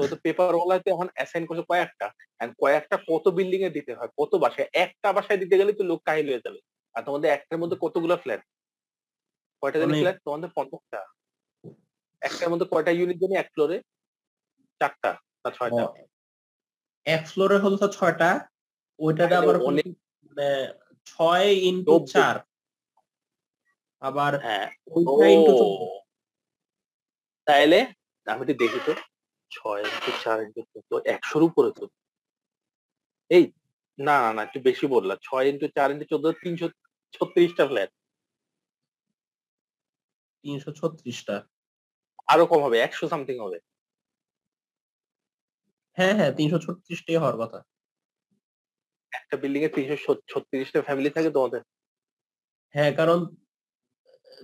তো 0.09 0.15
পেপার 0.23 0.53
ওয়ালাতে 0.55 0.87
এখন 0.91 1.07
অ্যাসাইন 1.13 1.43
করছে 1.45 1.63
কয়েকটা। 1.69 2.07
অ্যান্ড 2.37 2.51
কয়েকটা 2.61 2.95
কত 3.09 3.25
বিল্ডিং 3.37 3.59
এ 3.63 3.69
দিতে 3.69 3.91
হয়, 3.93 4.09
কত 4.19 4.31
বাসায়? 4.43 4.69
একটা 4.75 5.09
বাসায় 5.17 5.39
দিতে 5.39 5.55
গেলেই 5.59 5.77
তো 5.79 5.83
লোক 5.83 5.99
কাহিল 6.05 6.27
হয়ে 6.29 6.45
যাবে। 6.45 6.59
আর 6.95 7.01
তোমাদের 7.07 7.29
একটার 7.31 7.59
মধ্যে 7.61 7.77
কতগুলা 7.81 8.17
ফ্ল্যাট? 8.17 8.41
কয়টা 9.63 9.77
জানি 9.81 9.93
ফ্ল্যাট? 9.93 10.17
তোমাদের 10.25 10.49
৫০ 10.57 10.81
টা। 10.93 11.01
একটার 12.21 12.49
মধ্যে 12.51 12.67
কয়টা 12.71 12.91
ইউনিট 12.91 13.17
জানি 13.17 13.35
১ 13.37 13.47
ফ্লোরে? 13.53 13.77
৪ 14.81 14.93
টা 15.03 15.11
না 15.45 15.49
৬ 15.51 15.71
এক 17.05 17.21
ফ্লোরে 17.27 17.57
হলো 17.57 17.75
তো 17.77 17.87
৬ 17.91 18.35
ওইটাতে 18.99 19.33
আবার 19.35 19.55
অনেক 19.61 19.87
মানে 20.27 20.47
৬ 21.07 21.43
ইনটু 21.63 21.95
৯০ 22.05 22.05
৪ 22.11 22.35
আবার 24.01 24.33
হ্যাঁ। 24.39 24.65
ও! 25.07 25.13
ওইটা 25.13 25.25
ইনটু 25.29 25.51
১৪ 25.53 25.87
তাইলে 27.47 27.77
আমি 28.27 28.41
একটু 28.43 28.55
দেখি 28.55 28.79
তো। 28.87 28.91
৬ 29.51 29.77
ইনটু 29.85 30.11
৪ 30.23 30.37
ইনটু 30.45 30.61
১৪ 30.71 30.99
১০০ 31.09 31.33
র 31.39 31.43
উপরে 31.43 31.69
তো। 31.77 31.83
এই 33.31 33.43
না, 33.99 34.15
না, 34.17 34.29
না 34.31 34.41
একটু 34.43 34.59
বেশি 34.61 34.85
বললা। 34.87 35.13
৬ 35.27 35.43
ইনটু 35.51 35.65
৪ 35.75 35.89
ইনটু 35.93 36.05
১৪ 36.13 36.33
৩৩৬ 36.37 36.71
টা 37.57 37.65
ফ্ল্যাট। 37.67 37.89
৩৩৬ 40.43 40.91
টা। 41.27 41.35
আরও 42.27 42.45
কম 42.47 42.61
হবে। 42.65 42.77
১০০ 42.83 43.07
সামথিং 43.09 43.35
হবে। 43.39 43.57
হ্যাঁ, 45.97 46.13
হ্যাঁ 46.17 46.31
৩৩৬ 46.37 46.75
টাই 47.05 47.17
হওয়ার 47.17 47.35
কথা। 47.41 47.59
একটা 49.11 49.35
বিল্ডিং 49.37 49.61
এ 49.63 49.69
৩৩৬ 49.69 50.01
৩৬ 50.27 50.67
টা 50.73 50.79
ফ্যামিলি 50.87 51.09
থাকে 51.09 51.29
তোমাদের? 51.31 51.61
হ্যাঁ, 52.75 52.91
কারণ 52.95 53.19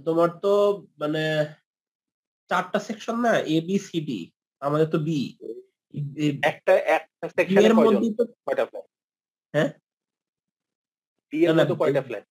তোমার 0.06 0.30
তো 0.44 0.54
মানে 1.00 1.24
চারটা 2.52 2.80
সেকশন 2.80 3.18
না? 3.26 3.34
এ 3.48 3.56
B, 3.68 3.70
C, 3.86 3.90
D 4.08 4.10
আমাদের 4.62 4.88
তো 4.90 4.98
বি 5.00 5.20
একটা 6.44 6.74
একটা 6.98 7.26
B 7.26 7.32
সেকশনে 7.38 7.68
এর 7.68 7.74
কয়জন? 7.80 8.02
তো 8.20 8.24
কয়টা 8.46 8.64
ফ্ল্যাট? 8.70 8.86
হ্যাঁ? 9.54 9.70
B 11.34 11.42
এর 11.46 11.52
মধ্যে 11.52 11.76
কয়টা 11.82 12.02
ফ্ল্যাট? 12.08 12.26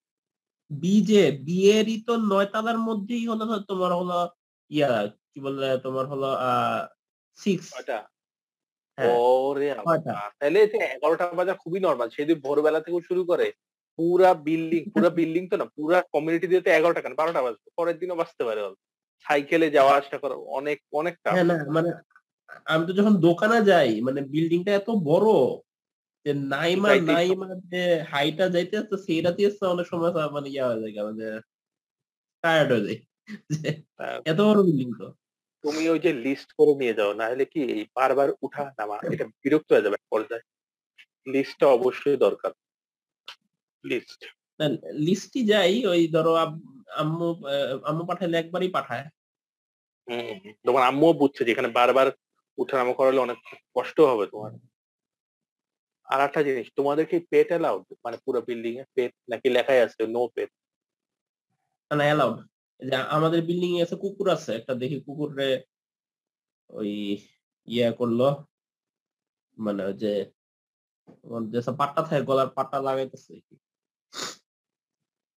B 0.70 0.82
যে 1.10 1.22
B 1.46 1.48
এরই 1.76 1.96
তো 2.08 2.12
৯ 2.30 2.46
তলার 2.54 2.78
মধ্যেই 2.88 3.24
হলো 3.30 3.44
তোমার 3.70 3.92
হলো 4.00 4.18
ইয়া 4.70 4.90
কি 5.30 5.38
বলে 5.46 5.68
তোমার 5.84 6.04
হলো 6.12 6.28
আ 6.42 6.52
6 7.38 7.60
কয়টা? 7.72 7.98
হ্যাঁ। 7.98 8.06
ওরে 9.04 9.68
৬ 9.78 9.98
টা। 10.04 10.14
আল্লাহ! 10.14 10.22
তাইলে 10.40 10.60
তো 10.72 10.78
১১ 10.86 11.12
টা 11.20 11.36
বাজা 11.40 11.54
খুবই 11.62 11.80
নরমাল। 11.80 12.08
সে 12.10 12.20
যদি 12.24 12.34
ভোরবেলা 12.44 12.80
থেকে 12.80 12.98
শুরু 13.08 13.22
করে, 13.26 13.46
পুরা 13.98 14.30
বিল্ডিং, 14.46 14.82
পুরা 14.92 15.10
বিল্ডিং 15.18 15.42
তো 15.48 15.56
না, 15.56 15.66
পুরা 15.76 15.98
কমিউনিটি 16.14 16.46
দিয়ে 16.48 16.62
তো 16.62 16.70
১১ 16.72 16.92
টা 16.96 17.02
কেন 17.02 17.14
১২ 17.16 17.40
বাজবে। 17.46 17.68
পরের 17.78 17.96
দিনও 18.00 18.20
বাজতে 18.20 18.42
পারে 18.48 18.60
ওর। 18.62 18.74
সাইকেলে 19.26 19.66
যাওয়া 19.76 19.92
আসা 20.00 20.16
করা 20.22 20.36
অনেক, 20.52 20.78
অনেক। 20.92 21.14
হ্যাঁ, 21.24 21.44
মানে 21.76 21.90
আমি 22.66 22.84
তো 22.88 22.94
যখন 22.98 23.14
দোকানে 23.22 23.58
যাই 23.70 23.90
মানে 24.06 24.20
বিল্ডিংটা 24.32 24.72
এত 24.74 24.88
বড় 25.06 25.28
যে 26.26 26.32
নাইমা 26.52 26.90
নাইমা 27.08 27.46
যে 27.66 27.82
হাইটা 28.12 28.44
যাইতেছে 28.54 28.96
সেইটাতেই 29.06 29.46
হচ্ছে 29.48 29.64
অনেক 29.74 29.86
সময় 29.92 30.10
মানে 30.36 30.48
ইয়া 30.50 30.66
হয়ে 30.70 30.82
যায় 30.86 31.06
মানে 31.08 31.24
টায়ার্ড 32.44 32.70
হয়ে 32.72 32.84
যাই। 32.86 32.96
হ্যাঁ। 33.98 34.18
এত 34.26 34.38
বড় 34.48 34.60
বিল্ডিং 34.66 34.88
তো। 34.98 35.06
তুমি 35.64 35.82
ওই 35.92 35.98
যে 36.04 36.10
লিস্ট 36.24 36.48
করে 36.58 36.72
নিয়ে 36.80 36.96
যাও। 36.98 37.10
না 37.20 37.24
হলে 37.30 37.44
কি 37.52 37.60
এই 37.74 37.82
বারবার 37.96 38.28
উঠা 38.46 38.64
নামা 38.78 38.96
এটা 39.12 39.24
বিরক্ত 39.42 39.68
হয়ে 39.72 39.86
যাবে 39.86 39.98
পর্যায়ে। 40.12 40.44
লিস্টটা 41.34 41.66
অবশ্যই 41.76 42.18
দরকার। 42.26 42.52
লিস্ট। 43.84 44.20
লিস্টই 45.06 45.42
যাই 45.52 45.74
ওই 45.92 46.02
ধরো 46.14 46.32
আম 46.44 46.52
আম্মু 47.02 47.28
আম্মু 47.90 48.02
পাঠাইলে 48.10 48.36
একবারই 48.42 48.70
পাঠায়। 48.76 49.06
তোমার 50.66 50.82
আম্মুও 50.90 51.18
বুঝছে 51.20 51.42
যে 51.44 51.50
এখানে 51.54 51.70
বারবার 51.78 52.06
উঠানামা 52.58 52.92
করালে 52.98 53.20
অনেক 53.26 53.38
কষ্ট 53.76 53.96
হবে 54.10 54.24
তোমার। 54.32 54.52
আর 56.12 56.20
একটা 56.26 56.40
জিনিস, 56.48 56.66
তোমাদের 56.78 57.04
কি 57.10 57.16
পেট 57.32 57.48
অ্যালাউড? 57.52 57.82
মানে 58.04 58.16
পুরো 58.24 58.40
বিল্ডিং 58.48 58.74
এ 58.82 58.84
পেট 58.96 59.12
নাকি 59.30 59.48
লেখাই 59.56 59.80
আছে 59.86 60.00
নো 60.14 60.22
পেট? 60.34 60.50
না, 61.90 61.94
না 61.98 62.04
অ্যালাউড। 62.08 62.36
যে 62.80 62.94
আমাদের 63.16 63.40
বিল্ডিং 63.42 63.70
এ 63.76 63.80
আছে 63.82 63.96
কুকুর 63.96 64.28
আছে। 64.30 64.50
একটা 64.54 64.72
দেখি 64.74 64.96
কুকুরে 65.00 65.48
ওই 66.70 66.90
ইয়া 67.68 67.88
করল। 67.92 68.20
মানে 69.58 69.84
যে 69.92 70.12
যেসব 71.52 71.74
পাট্টা 71.78 72.00
থাকে 72.02 72.22
গলার 72.22 72.48
পাট্টা 72.48 72.78
লাগাইতেছে। 72.82 73.32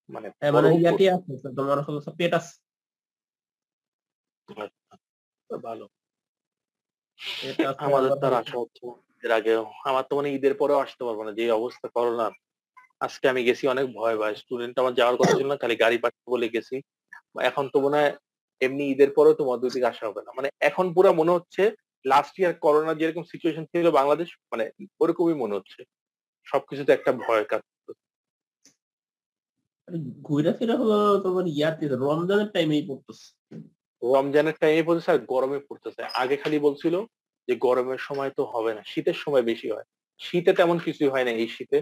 মানে 0.10 0.28
হ্যাঁ, 0.30 0.52
মানে 0.52 0.68
ইয়াটি 0.76 1.06
আছে 1.10 1.32
তোমার 1.58 1.78
হলো 1.82 2.00
পেট 2.18 2.32
আছে। 2.34 2.54
আচ্ছা, 4.48 5.56
ভালো। 5.64 5.86
আমাদের 7.78 8.12
তো 8.22 8.26
আসা 8.42 8.56
হচ্ছে 8.58 8.84
এর 9.24 9.32
আগেও। 9.32 9.62
আমার 9.86 10.04
তো 10.10 10.14
মানে 10.16 10.30
ঈদের 10.30 10.54
পরেও 10.58 10.80
আসতে 10.80 11.02
পারব 11.04 11.20
না। 11.24 11.32
যে 11.32 11.44
অবস্থা 11.52 11.88
করোনা 11.88 12.26
আজকে 13.00 13.26
আমি 13.30 13.42
গেছি 13.44 13.64
অনেক 13.68 13.86
ভয়, 13.94 14.16
ভয়। 14.18 14.36
স্টুডেন্ট 14.36 14.76
আমার 14.80 14.94
যাওয়ার 14.94 15.16
কথা 15.18 15.34
ছিল 15.38 15.48
না। 15.48 15.58
খালি 15.58 15.76
গাড়ি 15.76 15.98
পাঠাবো 15.98 16.28
বলে 16.32 16.48
গেছি। 16.50 16.76
এখন 17.42 17.70
তো 17.70 17.78
মনে 17.80 17.98
হয় 17.98 18.14
এমনি 18.62 18.84
ঈদের 18.92 19.10
পরেও 19.14 19.34
তোমার 19.34 19.58
দুই 19.60 19.70
দিকে 19.70 19.88
আসা 19.88 20.04
হবে 20.08 20.22
না। 20.22 20.32
মানে 20.38 20.50
এখন 20.60 20.86
পুরো 20.94 21.10
মনে 21.14 21.32
হচ্ছে 21.32 21.64
লাস্ট 22.06 22.40
ইয়ার 22.40 22.54
করোনা 22.54 22.94
যেরকম 22.96 23.24
সিচুয়েশন 23.24 23.64
ছিল 23.66 23.92
বাংলাদেশ 23.92 24.30
মানে 24.52 24.66
ওরকমই 25.00 25.34
মনে 25.34 25.56
হচ্ছে। 25.56 25.80
সবকিছুতে 26.48 26.92
একটা 26.94 27.12
ভয় 27.26 27.44
কাজ। 27.44 27.62
ঘুইরা 30.22 30.54
ফিরা 30.54 30.76
হলো 30.78 30.98
তোমার 31.24 31.46
ইয়াতে 31.48 31.86
রমজানের 31.88 32.50
টাইমেই 32.52 32.84
পড়তেছে। 32.88 33.28
রমজানের 34.02 34.54
টাইমে 34.54 34.84
পড়তেছে 34.84 35.12
আর 35.12 35.20
গরমে 35.26 35.60
পড়তেছে। 35.60 36.02
আগে 36.14 36.36
খালি 36.38 36.60
বলছিল 36.60 36.96
যে 37.48 37.56
গরমের 37.56 37.98
সময় 37.98 38.30
তো 38.30 38.44
হবে 38.46 38.72
না। 38.74 38.82
শীতের 38.84 39.14
সময় 39.14 39.42
বেশি 39.42 39.68
হয়। 39.72 39.88
শীতে 40.20 40.54
তেমন 40.54 40.78
কিছুই 40.80 41.10
হয় 41.10 41.24
না 41.24 41.32
এই 41.32 41.48
শীতে। 41.48 41.78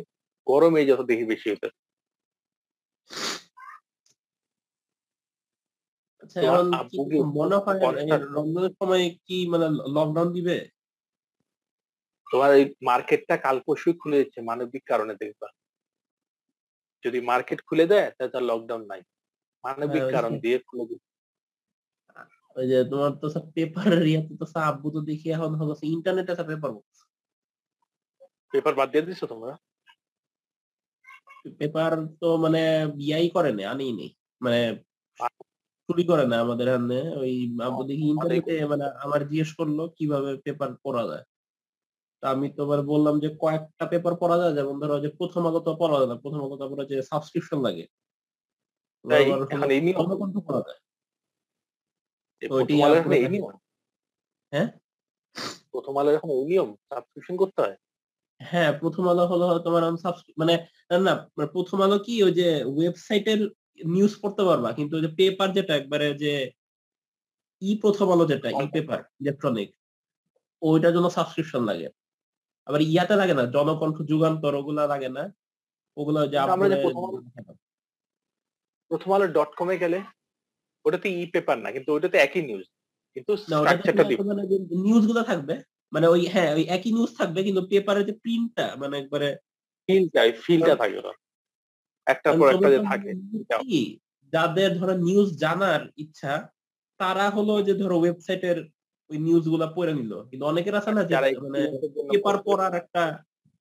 গরমে 0.47 0.85
যত 0.85 1.01
দেখি 1.01 1.25
বেশি 1.25 1.49
হইতেছে। 1.49 1.82
আচ্ছা 6.23 6.37
এখন 6.41 6.67
আব্বু 6.73 7.01
মনে 7.39 7.57
হয় 7.63 7.79
রমজানের 8.35 8.73
সময় 8.79 9.03
কি 9.27 9.37
মানে 9.47 9.67
লকডাউন 9.95 10.29
দিবে? 10.33 10.57
তোমার 12.27 12.49
এই 12.53 12.65
মার্কেটটা 12.81 13.35
কাল 13.37 13.57
পরশুই 13.59 13.95
খুলে 14.01 14.17
দিচ্ছে 14.17 14.39
মানবিক 14.41 14.83
কারণে 14.87 15.13
দেখবা। 15.13 15.47
যদি 17.03 17.19
মার্কেট 17.21 17.59
খুলে 17.61 17.85
দেয় 17.87 18.07
তাহলে 18.11 18.47
লকডাউন 18.47 18.83
নাই। 18.85 19.01
মানবিক 19.63 20.01
হ্যাঁ, 20.01 20.07
ওই 20.07 20.13
কারণ 20.13 20.31
যে 20.33 20.39
দিয়ে 20.39 20.57
খুলে 20.59 20.85
দিচ্ছে। 20.85 21.11
ওই 22.55 22.65
যে 22.67 22.77
তোমার 22.85 23.11
তো 23.11 23.27
সব 23.29 23.45
পেপারের 23.53 24.03
ইয়াতে 24.07 24.33
তো 24.39 24.45
আব্বু 24.59 24.87
তো 24.91 24.99
দেখি 25.01 25.27
এখন 25.31 25.51
হলো 25.55 25.73
ইন্টারনেটে 25.95 26.31
আছে 26.33 26.45
পেপার 26.51 26.71
পেপার 28.53 28.73
বাদ 28.75 28.87
দিয়ে 28.91 29.05
দিছো 29.07 29.25
তোমরা? 29.27 29.53
পেপার 31.59 31.91
তো 32.21 32.27
মানে 32.37 32.61
ইয়াই 32.99 33.27
করে 33.29 33.51
নাই, 33.53 33.65
আনেই 33.65 33.93
নাই। 33.93 34.09
মানে 34.41 34.59
চুরি 35.93 36.03
করে 36.09 36.25
না 36.27 36.35
আমাদের 36.39 36.67
এখানে। 36.69 36.99
ওই 37.21 37.31
আব্বু 37.67 37.81
দেখি 37.83 38.03
ইন্টারনেটে 38.07 38.53
মানে 38.71 38.85
আমার 39.05 39.21
জিজ্ঞেস 39.29 39.49
করল 39.59 39.77
কীভাবে 39.97 40.31
পেপার 40.45 40.69
পড়া 40.83 41.03
যায়। 41.07 41.25
তা 42.23 42.29
আমি 42.29 42.47
তো 42.55 42.61
এবার 42.63 42.81
বললাম 42.83 43.15
যে 43.19 43.29
কয়েকটা 43.39 43.85
পেপার 43.91 44.13
পড়া 44.21 44.37
যায় 44.37 44.53
যেমন 44.53 44.75
ধরো 44.81 44.95
যে 44.99 45.09
'প্রথম 45.17 45.41
আলো' 45.45 45.63
তো 45.67 45.71
পড়া 45.79 45.97
যায় 45.99 46.09
না। 46.11 46.15
'প্রথম 46.15 46.39
আলো' 46.45 46.57
তারপরে 46.57 46.83
যে 46.85 46.97
সাবস্ক্রিপশন 47.01 47.59
লাগে। 47.61 47.85
পড়া 50.41 50.61
যায়। 50.61 50.79
পড়ে। 53.43 53.57
হ্যাঁ? 54.53 54.67
'প্রথম 55.71 55.93
আলোর' 55.99 56.15
এখন 56.15 56.29
এই 56.29 56.43
নিয়ম? 56.45 56.69
সাবস্ক্রিপশন 56.89 57.35
করতে 57.37 57.59
হয়? 57.61 57.77
হ্যাঁ, 58.41 58.71
'প্রথম 58.79 59.03
আলো' 59.07 59.25
হলো 59.27 59.45
তোমার 59.59 59.81
এখন 59.83 59.97
সাবস্ক্রি 59.97 60.31
মানে 60.37 60.53
না 60.99 61.13
'প্রথম 61.47 61.77
আলো' 61.81 61.99
কি 61.99 62.13
ওই 62.23 62.33
যে 62.33 62.47
ওয়েবসাইটের 62.67 63.41
নিউজ 63.87 64.13
পড়তে 64.21 64.43
পারবা। 64.45 64.69
কিন্তু 64.77 64.95
যে 64.99 65.09
পেপার 65.17 65.49
যেটা 65.57 65.73
একবারে 65.75 66.07
যে 66.19 66.31
ই-প্রথম 67.61 68.07
আলো 68.11 68.25
যেটা 68.25 68.49
ই-পেপার 68.57 68.99
ইলেকট্রনিক 69.21 69.69
ওইটার 70.61 70.93
জন্য 70.95 71.07
সাবস্ক্রিপশন 71.11 71.61
লাগে। 71.69 71.87
আবার 72.67 72.81
ইয়াতে 72.85 73.15
লাগে 73.17 73.35
না। 73.35 73.45
জনকণ্ঠ, 73.55 73.97
যুগান্তর 74.11 74.53
ওগুলা 74.55 74.83
লাগে 74.87 75.09
না। 75.11 75.23
ওগুলা 75.97 76.21
যে 76.33 76.39
'প্রথম 78.91 79.09
আলো' 79.13 79.27
ডট 79.29 79.49
কম' 79.57 79.71
এ 79.71 79.77
গেলে 79.77 79.99
ওটাতে 80.85 81.09
ই-পেপার 81.17 81.57
না। 81.59 81.69
কিন্তু 81.75 81.89
ওইটা 81.93 82.09
তো 82.09 82.19
একই 82.19 82.41
নিউজ। 82.43 82.65
কিন্তু 83.15 83.31
ডিফারেন্ট। 84.01 84.27
মানে 84.29 84.43
নিউজগুলা 84.83 85.23
থাকবে। 85.25 85.55
মানে 85.93 86.07
ওই 86.07 86.21
হ্যাঁ, 86.33 86.51
ওই 86.55 86.65
একই 86.75 86.91
নিউজ 86.91 87.11
থাকবে 87.19 87.39
কিন্তু 87.43 87.61
পেপারের 87.71 88.05
যে 88.05 88.15
প্রিন্টটা 88.23 88.65
মানে 88.81 88.95
একবারে 88.99 89.27
ফিলটা 89.89 90.21
ফিলটা 90.45 90.73
থাকবে 90.77 91.01
না। 91.07 91.13
একটার 92.07 92.33
পর 92.39 92.47
একটা 92.49 92.69
যে 92.69 92.79
থাকে। 92.89 93.09
যাদের 94.33 94.69
ধরো 94.79 94.93
নিউজ 95.07 95.29
জানার 95.37 95.81
ইচ্ছা 95.97 96.33
তারা 96.99 97.25
হলো 97.29 97.53
যে 97.67 97.73
ধরো 97.73 97.95
ওয়েবসাইটের 97.99 98.57
ওই 99.09 99.17
নিউজগুলা 99.17 99.67
পড়ে 99.75 99.93
নিল। 99.93 100.13
কিন্তু 100.29 100.43
অনেকের 100.45 100.75
আছে 100.75 100.91
না 100.91 101.03
যারা 101.03 101.27
মানে 101.45 101.61
পেপার 102.09 102.35
পড়ার 102.45 102.73
একটা 102.81 103.03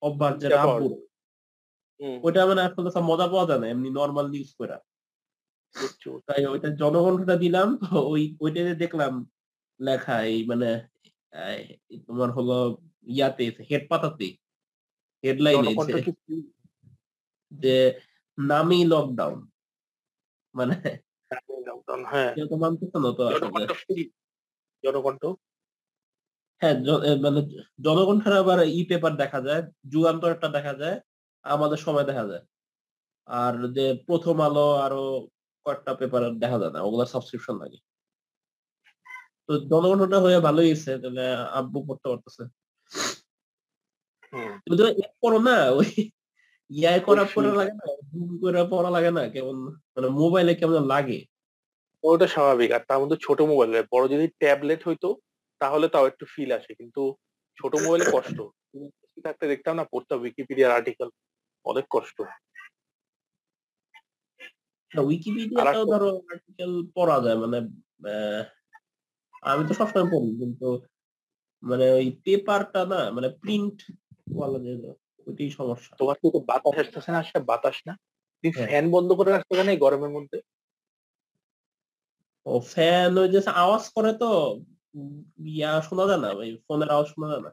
অভ্যাস 0.03 0.35
যেটা। 0.43 0.61
ওইটা 2.23 2.41
মানে 2.47 2.63
আসলে 2.63 2.91
মজা 3.11 3.27
পাওয়া 3.29 3.49
যায় 3.49 3.61
না 3.61 3.67
এমনি 3.69 3.89
নরমাল 3.91 4.27
নিউজ 4.31 4.51
বুঝছি। 5.75 6.09
তাই 6.29 6.41
ওইটা 6.47 6.69
জনকণ্ঠটা 6.81 7.37
দিলাম 7.37 7.69
ওই 8.13 8.23
ওইটাতে 8.41 8.75
দেখলাম 8.75 9.13
লেখা 9.81 10.17
এই 10.23 10.39
মানে 10.47 10.71
তোমার 12.07 12.31
হলো 12.31 12.57
ইয়াতে 13.07 13.45
হেড 13.71 13.85
পাতাতে 13.91 14.29
হেডলাইনে 15.25 15.71
যে 17.53 17.77
নামই 18.39 18.81
লকডাউন। 18.85 19.39
মানে 20.55 20.75
লকডাউন 21.69 22.03
হ্যাঁ। 22.07 22.31
তো। 23.19 23.25
জনকণ্ঠ 24.85 25.23
হ্যাঁ, 26.62 26.75
মানে 27.25 27.41
জনকণ্ঠের 27.85 28.35
আবার 28.39 28.59
ই-পেপার 28.73 29.12
দেখা 29.17 29.41
যায়, 29.41 29.62
যুগান্তরটা 29.93 30.49
দেখা 30.49 30.73
যায়, 30.75 30.97
আমাদের 31.45 31.79
সময় 31.79 32.07
দেখা 32.07 32.25
যায়। 32.27 32.43
আর 33.29 33.55
যে 33.77 33.87
প্রথম 34.09 34.37
আলো 34.41 34.67
আরও 34.85 35.03
কয়েকটা 35.67 35.93
পেপার 36.01 36.23
দেখা 36.43 36.59
যায় 36.59 36.73
না। 36.75 36.81
ওগুলা 36.83 37.07
সাবস্ক্রিপশন 37.07 37.57
লাগে। 37.62 37.79
তো 39.49 39.53
জনগণটা 39.71 40.19
হয়ে 40.21 40.39
ভালোই 40.41 40.69
হইছে। 40.71 40.91
তাহলে 41.03 41.23
আব্বু 41.53 41.79
পড়তে 41.89 42.07
পারতেছে। 42.11 42.43
এড 44.71 45.12
করো 45.23 45.39
না 45.41 45.57
ওই 45.71 45.89
ইয়ায় 46.73 47.00
করা 47.00 47.25
পড়া 47.35 47.52
লাগে 47.55 47.75
না? 47.75 47.85
জুম 48.11 48.31
কইরা 48.41 48.62
পড়া 48.64 48.91
লাগে 48.91 49.11
না? 49.11 49.23
কেমন 49.29 49.57
মানে 49.95 50.09
মোবাইলে 50.21 50.52
কেমন 50.55 50.85
লাগে? 50.85 51.19
ওটা 52.05 52.26
স্বাভাবিক। 52.26 52.71
আর 52.73 52.83
তার 52.88 52.99
মধ্যে 53.00 53.19
ছোট 53.23 53.38
মোবাইল। 53.43 53.71
বড় 53.93 54.05
যদি 54.09 54.26
ট্যাবলেট 54.41 54.81
হইতো 54.88 55.09
তাহলে 55.61 55.87
তাও 55.88 56.05
একটু 56.07 56.25
ফিল 56.35 56.50
আসে। 56.52 56.73
কিন্তু 56.75 57.02
ছোট 57.59 57.73
মোবাইলে 57.85 58.07
কষ্ট। 58.12 58.38
থাকতে 59.25 59.45
দেখতাম 59.47 59.75
না 59.76 59.85
পড়তাম 59.93 60.19
উইকিপিডিয়ার 60.21 60.76
আর্টিকেল। 60.79 61.09
অনেক 61.67 61.87
কষ্ট। 61.91 62.19
উইকিপিডিয়াটাও 64.93 65.85
ধরো 65.85 66.11
আর্টিকেল 66.33 66.73
পড়া 66.95 67.17
যায় 67.25 67.38
মানে 67.43 67.59
আমি 69.43 69.62
তো 69.69 69.73
সবসময় 69.75 70.07
পড়ি 70.12 70.31
কিন্তু 70.38 70.69
মানে 71.62 71.87
ওই 71.91 72.07
পেপারটা 72.25 72.81
না 72.87 73.00
মানে 73.11 73.29
প্রিন্ট 73.43 73.76
ওয়ালা 74.37 74.59
যেগুলো 74.59 74.93
ওইটাই 75.26 75.50
সমস্যা। 75.50 75.93
তোমার 75.97 76.17
কি 76.21 76.26
বাতাস 76.50 76.75
আসতেছে 76.83 77.11
না 77.12 77.19
আসলে 77.19 77.41
বাতাস 77.50 77.76
না? 77.87 77.95
তুমি 78.45 78.50
হ্যাঁ। 78.52 78.69
ফ্যান 78.69 78.85
বন্ধ 78.91 79.09
করে 79.19 79.31
রাখছো 79.31 79.52
কেন 79.59 79.69
এই 79.69 79.81
গরমের 79.85 80.12
মধ্যে? 80.17 80.38
ও 82.47 82.52
ফ্যান 82.73 83.12
ওই 83.19 83.29
যে 83.35 83.41
আওয়াজ 83.64 83.85
করে 83.97 84.11
তো 84.23 84.31
ইয়া 85.57 85.73
শোনা 85.83 86.05
যায় 86.11 86.23
না। 86.25 86.31
ওই 86.41 86.49
ফোনের 86.67 86.91
আওয়াজ 86.91 87.07
শোনা 87.12 87.29
যায় 87.33 87.45
না। 87.47 87.50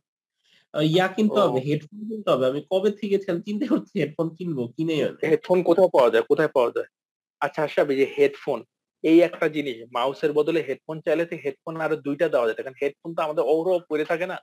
ইয়া 0.74 1.08
কিনতে 1.08 1.40
হবে, 1.40 1.60
হেডফোন 1.68 2.00
কিনতে 2.10 2.30
হবে। 2.32 2.46
আমি 2.52 2.62
কবে 2.72 2.90
থেকে 2.92 3.18
চিন্তা 3.48 3.66
করতেছি 3.72 3.98
হেডফোন 4.04 4.28
কিনবো, 4.38 4.64
কিনে 4.76 4.96
হেডফোন 5.32 5.60
কোথায় 5.64 5.92
পাওয়া 5.96 6.10
যায়? 6.14 6.26
কোথায় 6.32 6.52
পাওয়া 6.56 6.72
যায়? 6.76 6.90
আচ্ছা 7.42 7.60
আশরাফ 7.64 7.88
এই 7.94 7.98
যে 8.02 8.08
হেডফোন 8.18 8.60
এই 9.04 9.18
একটা 9.22 9.46
জিনিস 9.56 9.78
মাউসের 9.96 10.32
বদলে 10.34 10.60
হেডফোন 10.68 10.98
চাইলে 11.06 11.24
তো 11.30 11.36
হেডফোন 11.44 11.74
আরও 11.86 11.98
দুইটা 12.06 12.26
দেওয়া 12.34 12.48
যেত। 12.48 12.60
কারণ 12.62 12.78
হেডফোন 12.82 13.10
তো 13.16 13.20
আমাদের 13.28 13.44
অহরহ 13.52 13.78
পরে 13.90 14.06
থাকে 14.12 14.26
না? 14.32 14.38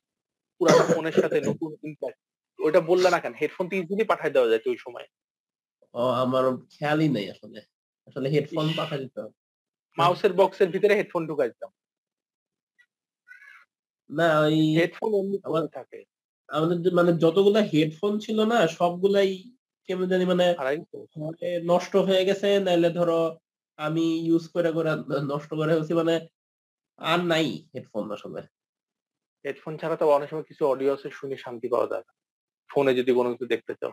পুরানো 0.60 0.84
ফোনের 0.94 1.16
সাথে 1.22 1.38
নতুন 1.40 1.70
ইম্প্যাক্ট। 1.88 2.20
ওইটা 2.58 2.80
বললে 2.90 3.08
না 3.10 3.18
কেন? 3.18 3.34
হেডফোন 3.40 3.66
তো 3.70 3.74
ইজিলি 3.76 4.04
পাঠায় 4.04 4.32
দেওয়া 4.34 4.48
যায় 4.48 4.62
ওই 4.66 4.78
সময়। 4.78 5.06
ও 5.94 6.02
আমার 6.22 6.44
খেয়ালই 6.70 7.08
নাই 7.08 7.26
আসলে। 7.34 7.58
আসলে 8.08 8.26
হেডফোন! 8.28 8.66
পাঠায় 8.78 9.00
দিতে 9.00 9.18
হবে। 9.20 9.36
মাউসের 9.98 10.32
বক্সের 10.32 10.68
ভিতরে 10.70 10.94
হেডফোন 10.94 11.22
ঢুকাই 11.28 11.48
দিতাম। 11.48 11.70
না 14.10 14.28
ওই 14.40 14.58
হেডফোন 14.78 15.10
এমনি 15.14 15.36
আমার 15.48 15.64
থাকে। 15.68 15.98
আমাদের 16.48 16.92
মানে 16.92 17.12
যতগুলা 17.24 17.60
হেডফোন 17.72 18.12
ছিল 18.18 18.38
না 18.44 18.58
সবগুলাই 18.78 19.30
কেমন 19.88 20.04
জানি 20.12 20.24
মানে 20.32 20.46
নষ্ট 21.64 21.92
হয়ে 22.08 22.22
গেছে 22.28 22.48
নাইলে 22.66 22.90
ধরো 22.90 23.20
আমি 23.78 24.04
ইউজ 24.26 24.44
করে, 24.54 24.70
করে 24.72 24.90
নষ্ট 25.32 25.50
করে 25.58 25.72
ফেলছি 25.72 25.92
মানে 25.94 26.14
আর 26.98 27.20
নাই 27.32 27.46
হেডফোন 27.72 28.04
আসলে। 28.16 28.40
হেডফোন 29.44 29.74
ছাড়া 29.78 29.96
তো 29.96 30.04
অনেক 30.16 30.28
সময় 30.30 30.46
কিছু 30.50 30.62
অডিও 30.66 30.90
আছে 30.96 31.08
শুনে 31.10 31.36
শান্তি 31.44 31.66
পাওয়া 31.68 31.86
যায় 31.86 32.04
না। 32.08 32.12
ফোনে 32.70 32.92
যদি 32.94 33.10
কোনো 33.12 33.28
কিছু 33.32 33.46
দেখতে 33.46 33.72
চাও। 33.80 33.92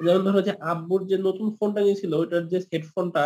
যেমন 0.00 0.22
ধরো 0.24 0.40
যে 0.42 0.52
আব্বুর 0.72 1.00
যে 1.06 1.16
নতুন 1.18 1.46
ফোনটা 1.56 1.80
নিয়েছিল 1.80 2.12
ওইটার 2.14 2.42
যে 2.46 2.58
হেডফোনটা 2.72 3.24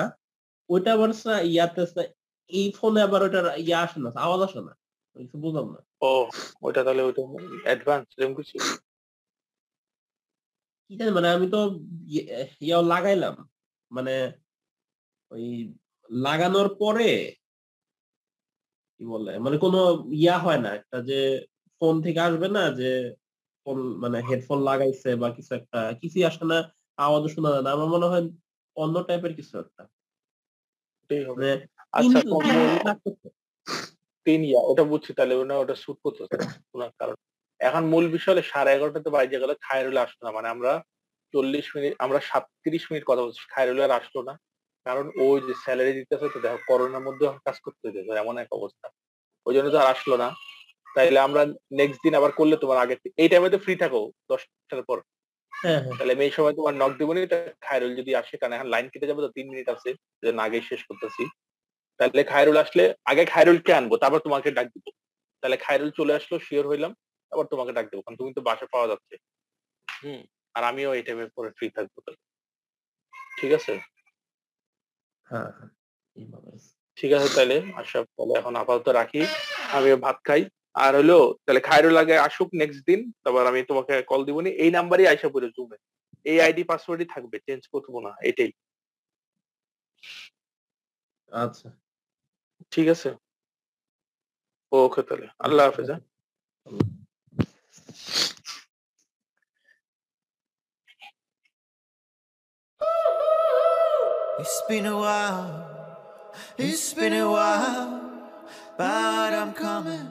ওইটা 0.71 0.91
আবার 0.93 1.11
না 1.27 1.35
ইয়াতে 1.53 1.83
না 1.97 2.03
এই 2.51 2.67
ফোনে 2.71 3.01
আবার 3.03 3.21
ওইটার 3.23 3.45
ইয়া 3.59 3.79
আসে 3.81 3.99
না, 4.01 4.11
আওয়াজ 4.17 4.41
আসে 4.41 4.61
না। 4.61 4.73
কিছু 5.17 5.37
বুঝলাম 5.39 5.67
না। 5.75 5.81
ও 6.03 6.11
ওইটা 6.63 6.81
তাহলে 6.85 7.03
ওইটা 7.03 7.23
অ্যাডভান্স 7.65 8.07
এরকম 8.19 8.35
কিছু? 8.35 8.57
কি 10.91 10.93
জানি 10.99 11.11
মানে 11.11 11.29
আমি 11.29 11.47
তো 11.51 11.61
ইয়ে 12.07 12.23
ইয়াও 12.61 12.83
লাগাইলাম। 12.83 13.35
মানে 13.91 14.15
ওই 15.31 15.45
লাগানোর 16.11 16.69
পরে 16.75 17.11
কি 19.01 19.05
বলে? 19.07 19.33
মানে 19.39 19.57
কোনো 19.59 19.81
ইয়া 20.13 20.37
হয় 20.39 20.59
না। 20.59 20.71
একটা 20.75 20.99
যে 21.03 21.47
ফোন 21.81 21.95
থেকে 22.03 22.21
আসবে 22.21 22.49
না 22.49 22.63
যে 22.81 22.91
ফোন 23.67 23.79
মানে 24.03 24.19
হেডফোন 24.29 24.59
লাগাইছে 24.69 25.11
বা 25.23 25.29
কিছু 25.37 25.53
একটা 25.61 25.81
কিছুই 26.01 26.25
আসে 26.31 26.45
না, 26.53 26.59
আওয়াজও 26.99 27.29
শোনা 27.35 27.51
যায় 27.55 27.65
না। 27.67 27.71
আমার 27.77 27.89
মনে 27.95 28.07
হয় 28.13 28.25
অন্য 28.77 28.97
টাইপের 29.09 29.33
কিছু 29.39 29.55
একটা। 29.65 29.83
আচ্ছা 31.93 32.19
কিন্তু 32.19 32.31
তোমার 32.33 32.57
লাগতেছে। 32.87 33.29
তিন 34.27 34.41
ইয়া 34.51 34.61
ওটা 34.71 34.85
বুঝছি 34.91 35.11
তাহলে 35.19 35.35
ওটা 35.63 35.77
শুট 35.83 35.99
করতেছে 36.05 36.37
না 36.41 36.49
কোন 36.71 36.83
কারণ। 37.01 37.17
এখন 37.61 37.83
মূল 37.93 38.05
বিষয় 38.17 38.33
হলো 38.35 38.43
11:30 38.53 39.01
তে 39.05 39.11
বাইজে 39.17 39.39
গেল 39.43 39.53
খায়রুল 39.67 39.97
আসলো 40.05 40.23
না। 40.27 40.31
মানে 40.37 40.49
আমরা 40.55 40.73
৪০ 41.35 41.67
মিনিট 41.75 41.93
আমরা 42.05 42.19
৩৭ 42.63 42.85
মিনিট 42.91 43.05
কথা 43.11 43.23
বলছি। 43.25 43.41
খায়রুল 43.55 43.79
আর 43.87 43.93
আসলো 44.01 44.21
না। 44.29 44.35
কারণ 44.87 45.07
ও 45.23 45.27
যে 45.47 45.55
স্যালারি 45.65 45.93
দিতেছে 45.99 46.27
তো 46.35 46.39
দেখো 46.45 46.61
করোনার 46.71 47.03
মধ্যেও 47.07 47.31
কাজ 47.47 47.57
করতে 47.65 47.83
হইতেছে 47.87 48.13
এমন 48.23 48.35
এক 48.39 48.51
অবস্থা। 48.59 48.87
ওই 49.47 49.55
জন্য 49.57 49.69
তো 49.75 49.79
আর 49.83 49.89
আসলো 49.95 50.15
না। 50.23 50.29
তাইলে 50.97 51.19
আমরা 51.21 51.43
নেক্সট 51.73 52.01
দিন 52.03 52.15
আবার 52.15 52.33
করলে 52.33 52.57
তোমার 52.57 52.79
আগে 52.79 52.95
এই 53.17 53.29
টাইমে 53.29 53.49
তো 53.51 53.59
ফ্রি 53.59 53.75
থাকো 53.77 54.01
১০ 54.29 54.43
টার 54.69 54.83
পর। 54.83 54.99
হ্যাঁ, 55.53 55.81
হ্যাঁ। 55.81 55.95
তাহলে 55.99 56.13
আমি 56.13 56.25
এই 56.25 56.31
সময় 56.31 56.53
তোমার 56.53 56.75
নক 56.75 56.93
দিবনি 56.99 57.27
তা 57.27 57.39
খায়রুল 57.61 57.97
যদি 57.97 58.15
আসে 58.15 58.37
কারণ 58.37 58.53
এখন 58.53 58.69
লাইন 58.69 58.87
কেটে 58.89 59.07
যাবে 59.07 59.23
তো 59.23 59.29
৩ 59.29 59.47
মিনিট 59.49 59.69
আছে। 59.69 59.91
এজন্য 60.23 60.41
আগেই 60.43 60.63
শেষ 60.63 60.81
করতেছি। 60.85 61.23
তাহলে 62.01 62.25
খায়রুল 62.25 62.57
আসলে 62.57 62.95
আগে 63.05 63.25
খায়রুলকে 63.25 63.73
আনব 63.75 63.97
তারপর 63.97 64.19
তোমাকে 64.19 64.51
ডাক 64.51 64.67
দিব। 64.67 64.87
তাহলে 65.43 65.57
খায়রুল 65.57 65.91
চলে 65.91 66.13
আসলো 66.15 66.37
সিওর 66.39 66.67
হইলাম। 66.69 66.93
আবার 67.33 67.47
তোমাকে 67.47 67.73
ডাক 67.73 67.87
দেব। 67.91 68.01
কারণ 68.01 68.17
তুমি 68.17 68.33
তো 68.33 68.41
বাসা 68.41 68.67
পাওয়া 68.73 68.89
যাচ্ছে। 68.89 69.15
হুম। 69.89 70.21
আর 70.55 70.63
আমিও 70.65 70.95
এই 70.95 71.03
টাইমের 71.03 71.31
পরে 71.37 71.51
ফ্রি 71.51 71.67
থাকব 71.71 71.95
তাহলে। 72.01 72.21
ঠিক 73.41 73.53
আছে? 73.53 73.73
হ্যাঁ, 75.27 75.51
হ্যাঁ। 75.53 75.71
ঠিক 76.99 77.13
আছে 77.13 77.29
তাইলে 77.37 77.57
আশরাফ 77.75 78.07
তাহলে 78.17 78.33
এখন 78.39 78.57
আপাতত 78.57 78.89
রাখি। 78.89 79.23
আমিও 79.73 79.97
ভাত 79.97 80.19
খাই। 80.25 80.43
আর 80.75 80.93
হলো 81.01 81.19
তাহলে 81.45 81.61
খায়রুল 81.69 81.97
আগে 82.03 82.15
আসুক 82.27 82.51
নেক্সট 82.61 82.81
দিন। 82.89 83.01
তারপর 83.23 83.45
আমি 83.51 83.61
তোমাকে 83.71 83.95
কল 84.11 84.21
দিবনি। 84.29 84.51
এই 84.65 84.71
নাম্বারই 84.77 85.07
আইসা 85.13 85.29
পড়ো 85.35 85.49
জুমে। 85.57 85.77
এই 86.31 86.39
আইডি 86.47 86.63
পাসওয়ার্ডই 86.71 87.07
থাকবে। 87.15 87.37
চেঞ্জ 87.47 87.63
করব 87.73 87.95
না। 88.07 88.13
এটাই। 88.31 88.51
আচ্ছা। 91.33 91.69
ঠিক 92.73 92.87
আছে? 92.95 93.11
ওকে 94.73 95.03
তাহলে। 95.09 95.27
আল্লাহ 95.47 95.65
হাফেজ 95.69 95.89
হ্যাঁ? 95.93 96.03
It's 104.43 104.61
been 104.69 104.87
a 104.95 104.97
while, 105.05 105.55
it's 106.67 106.87
been 106.99 107.15
a 107.25 107.27
while, 107.37 107.93
but 108.79 109.31
I'm 109.41 109.53
coming 109.67 110.09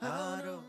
out 0.00 0.44
of 0.44 0.67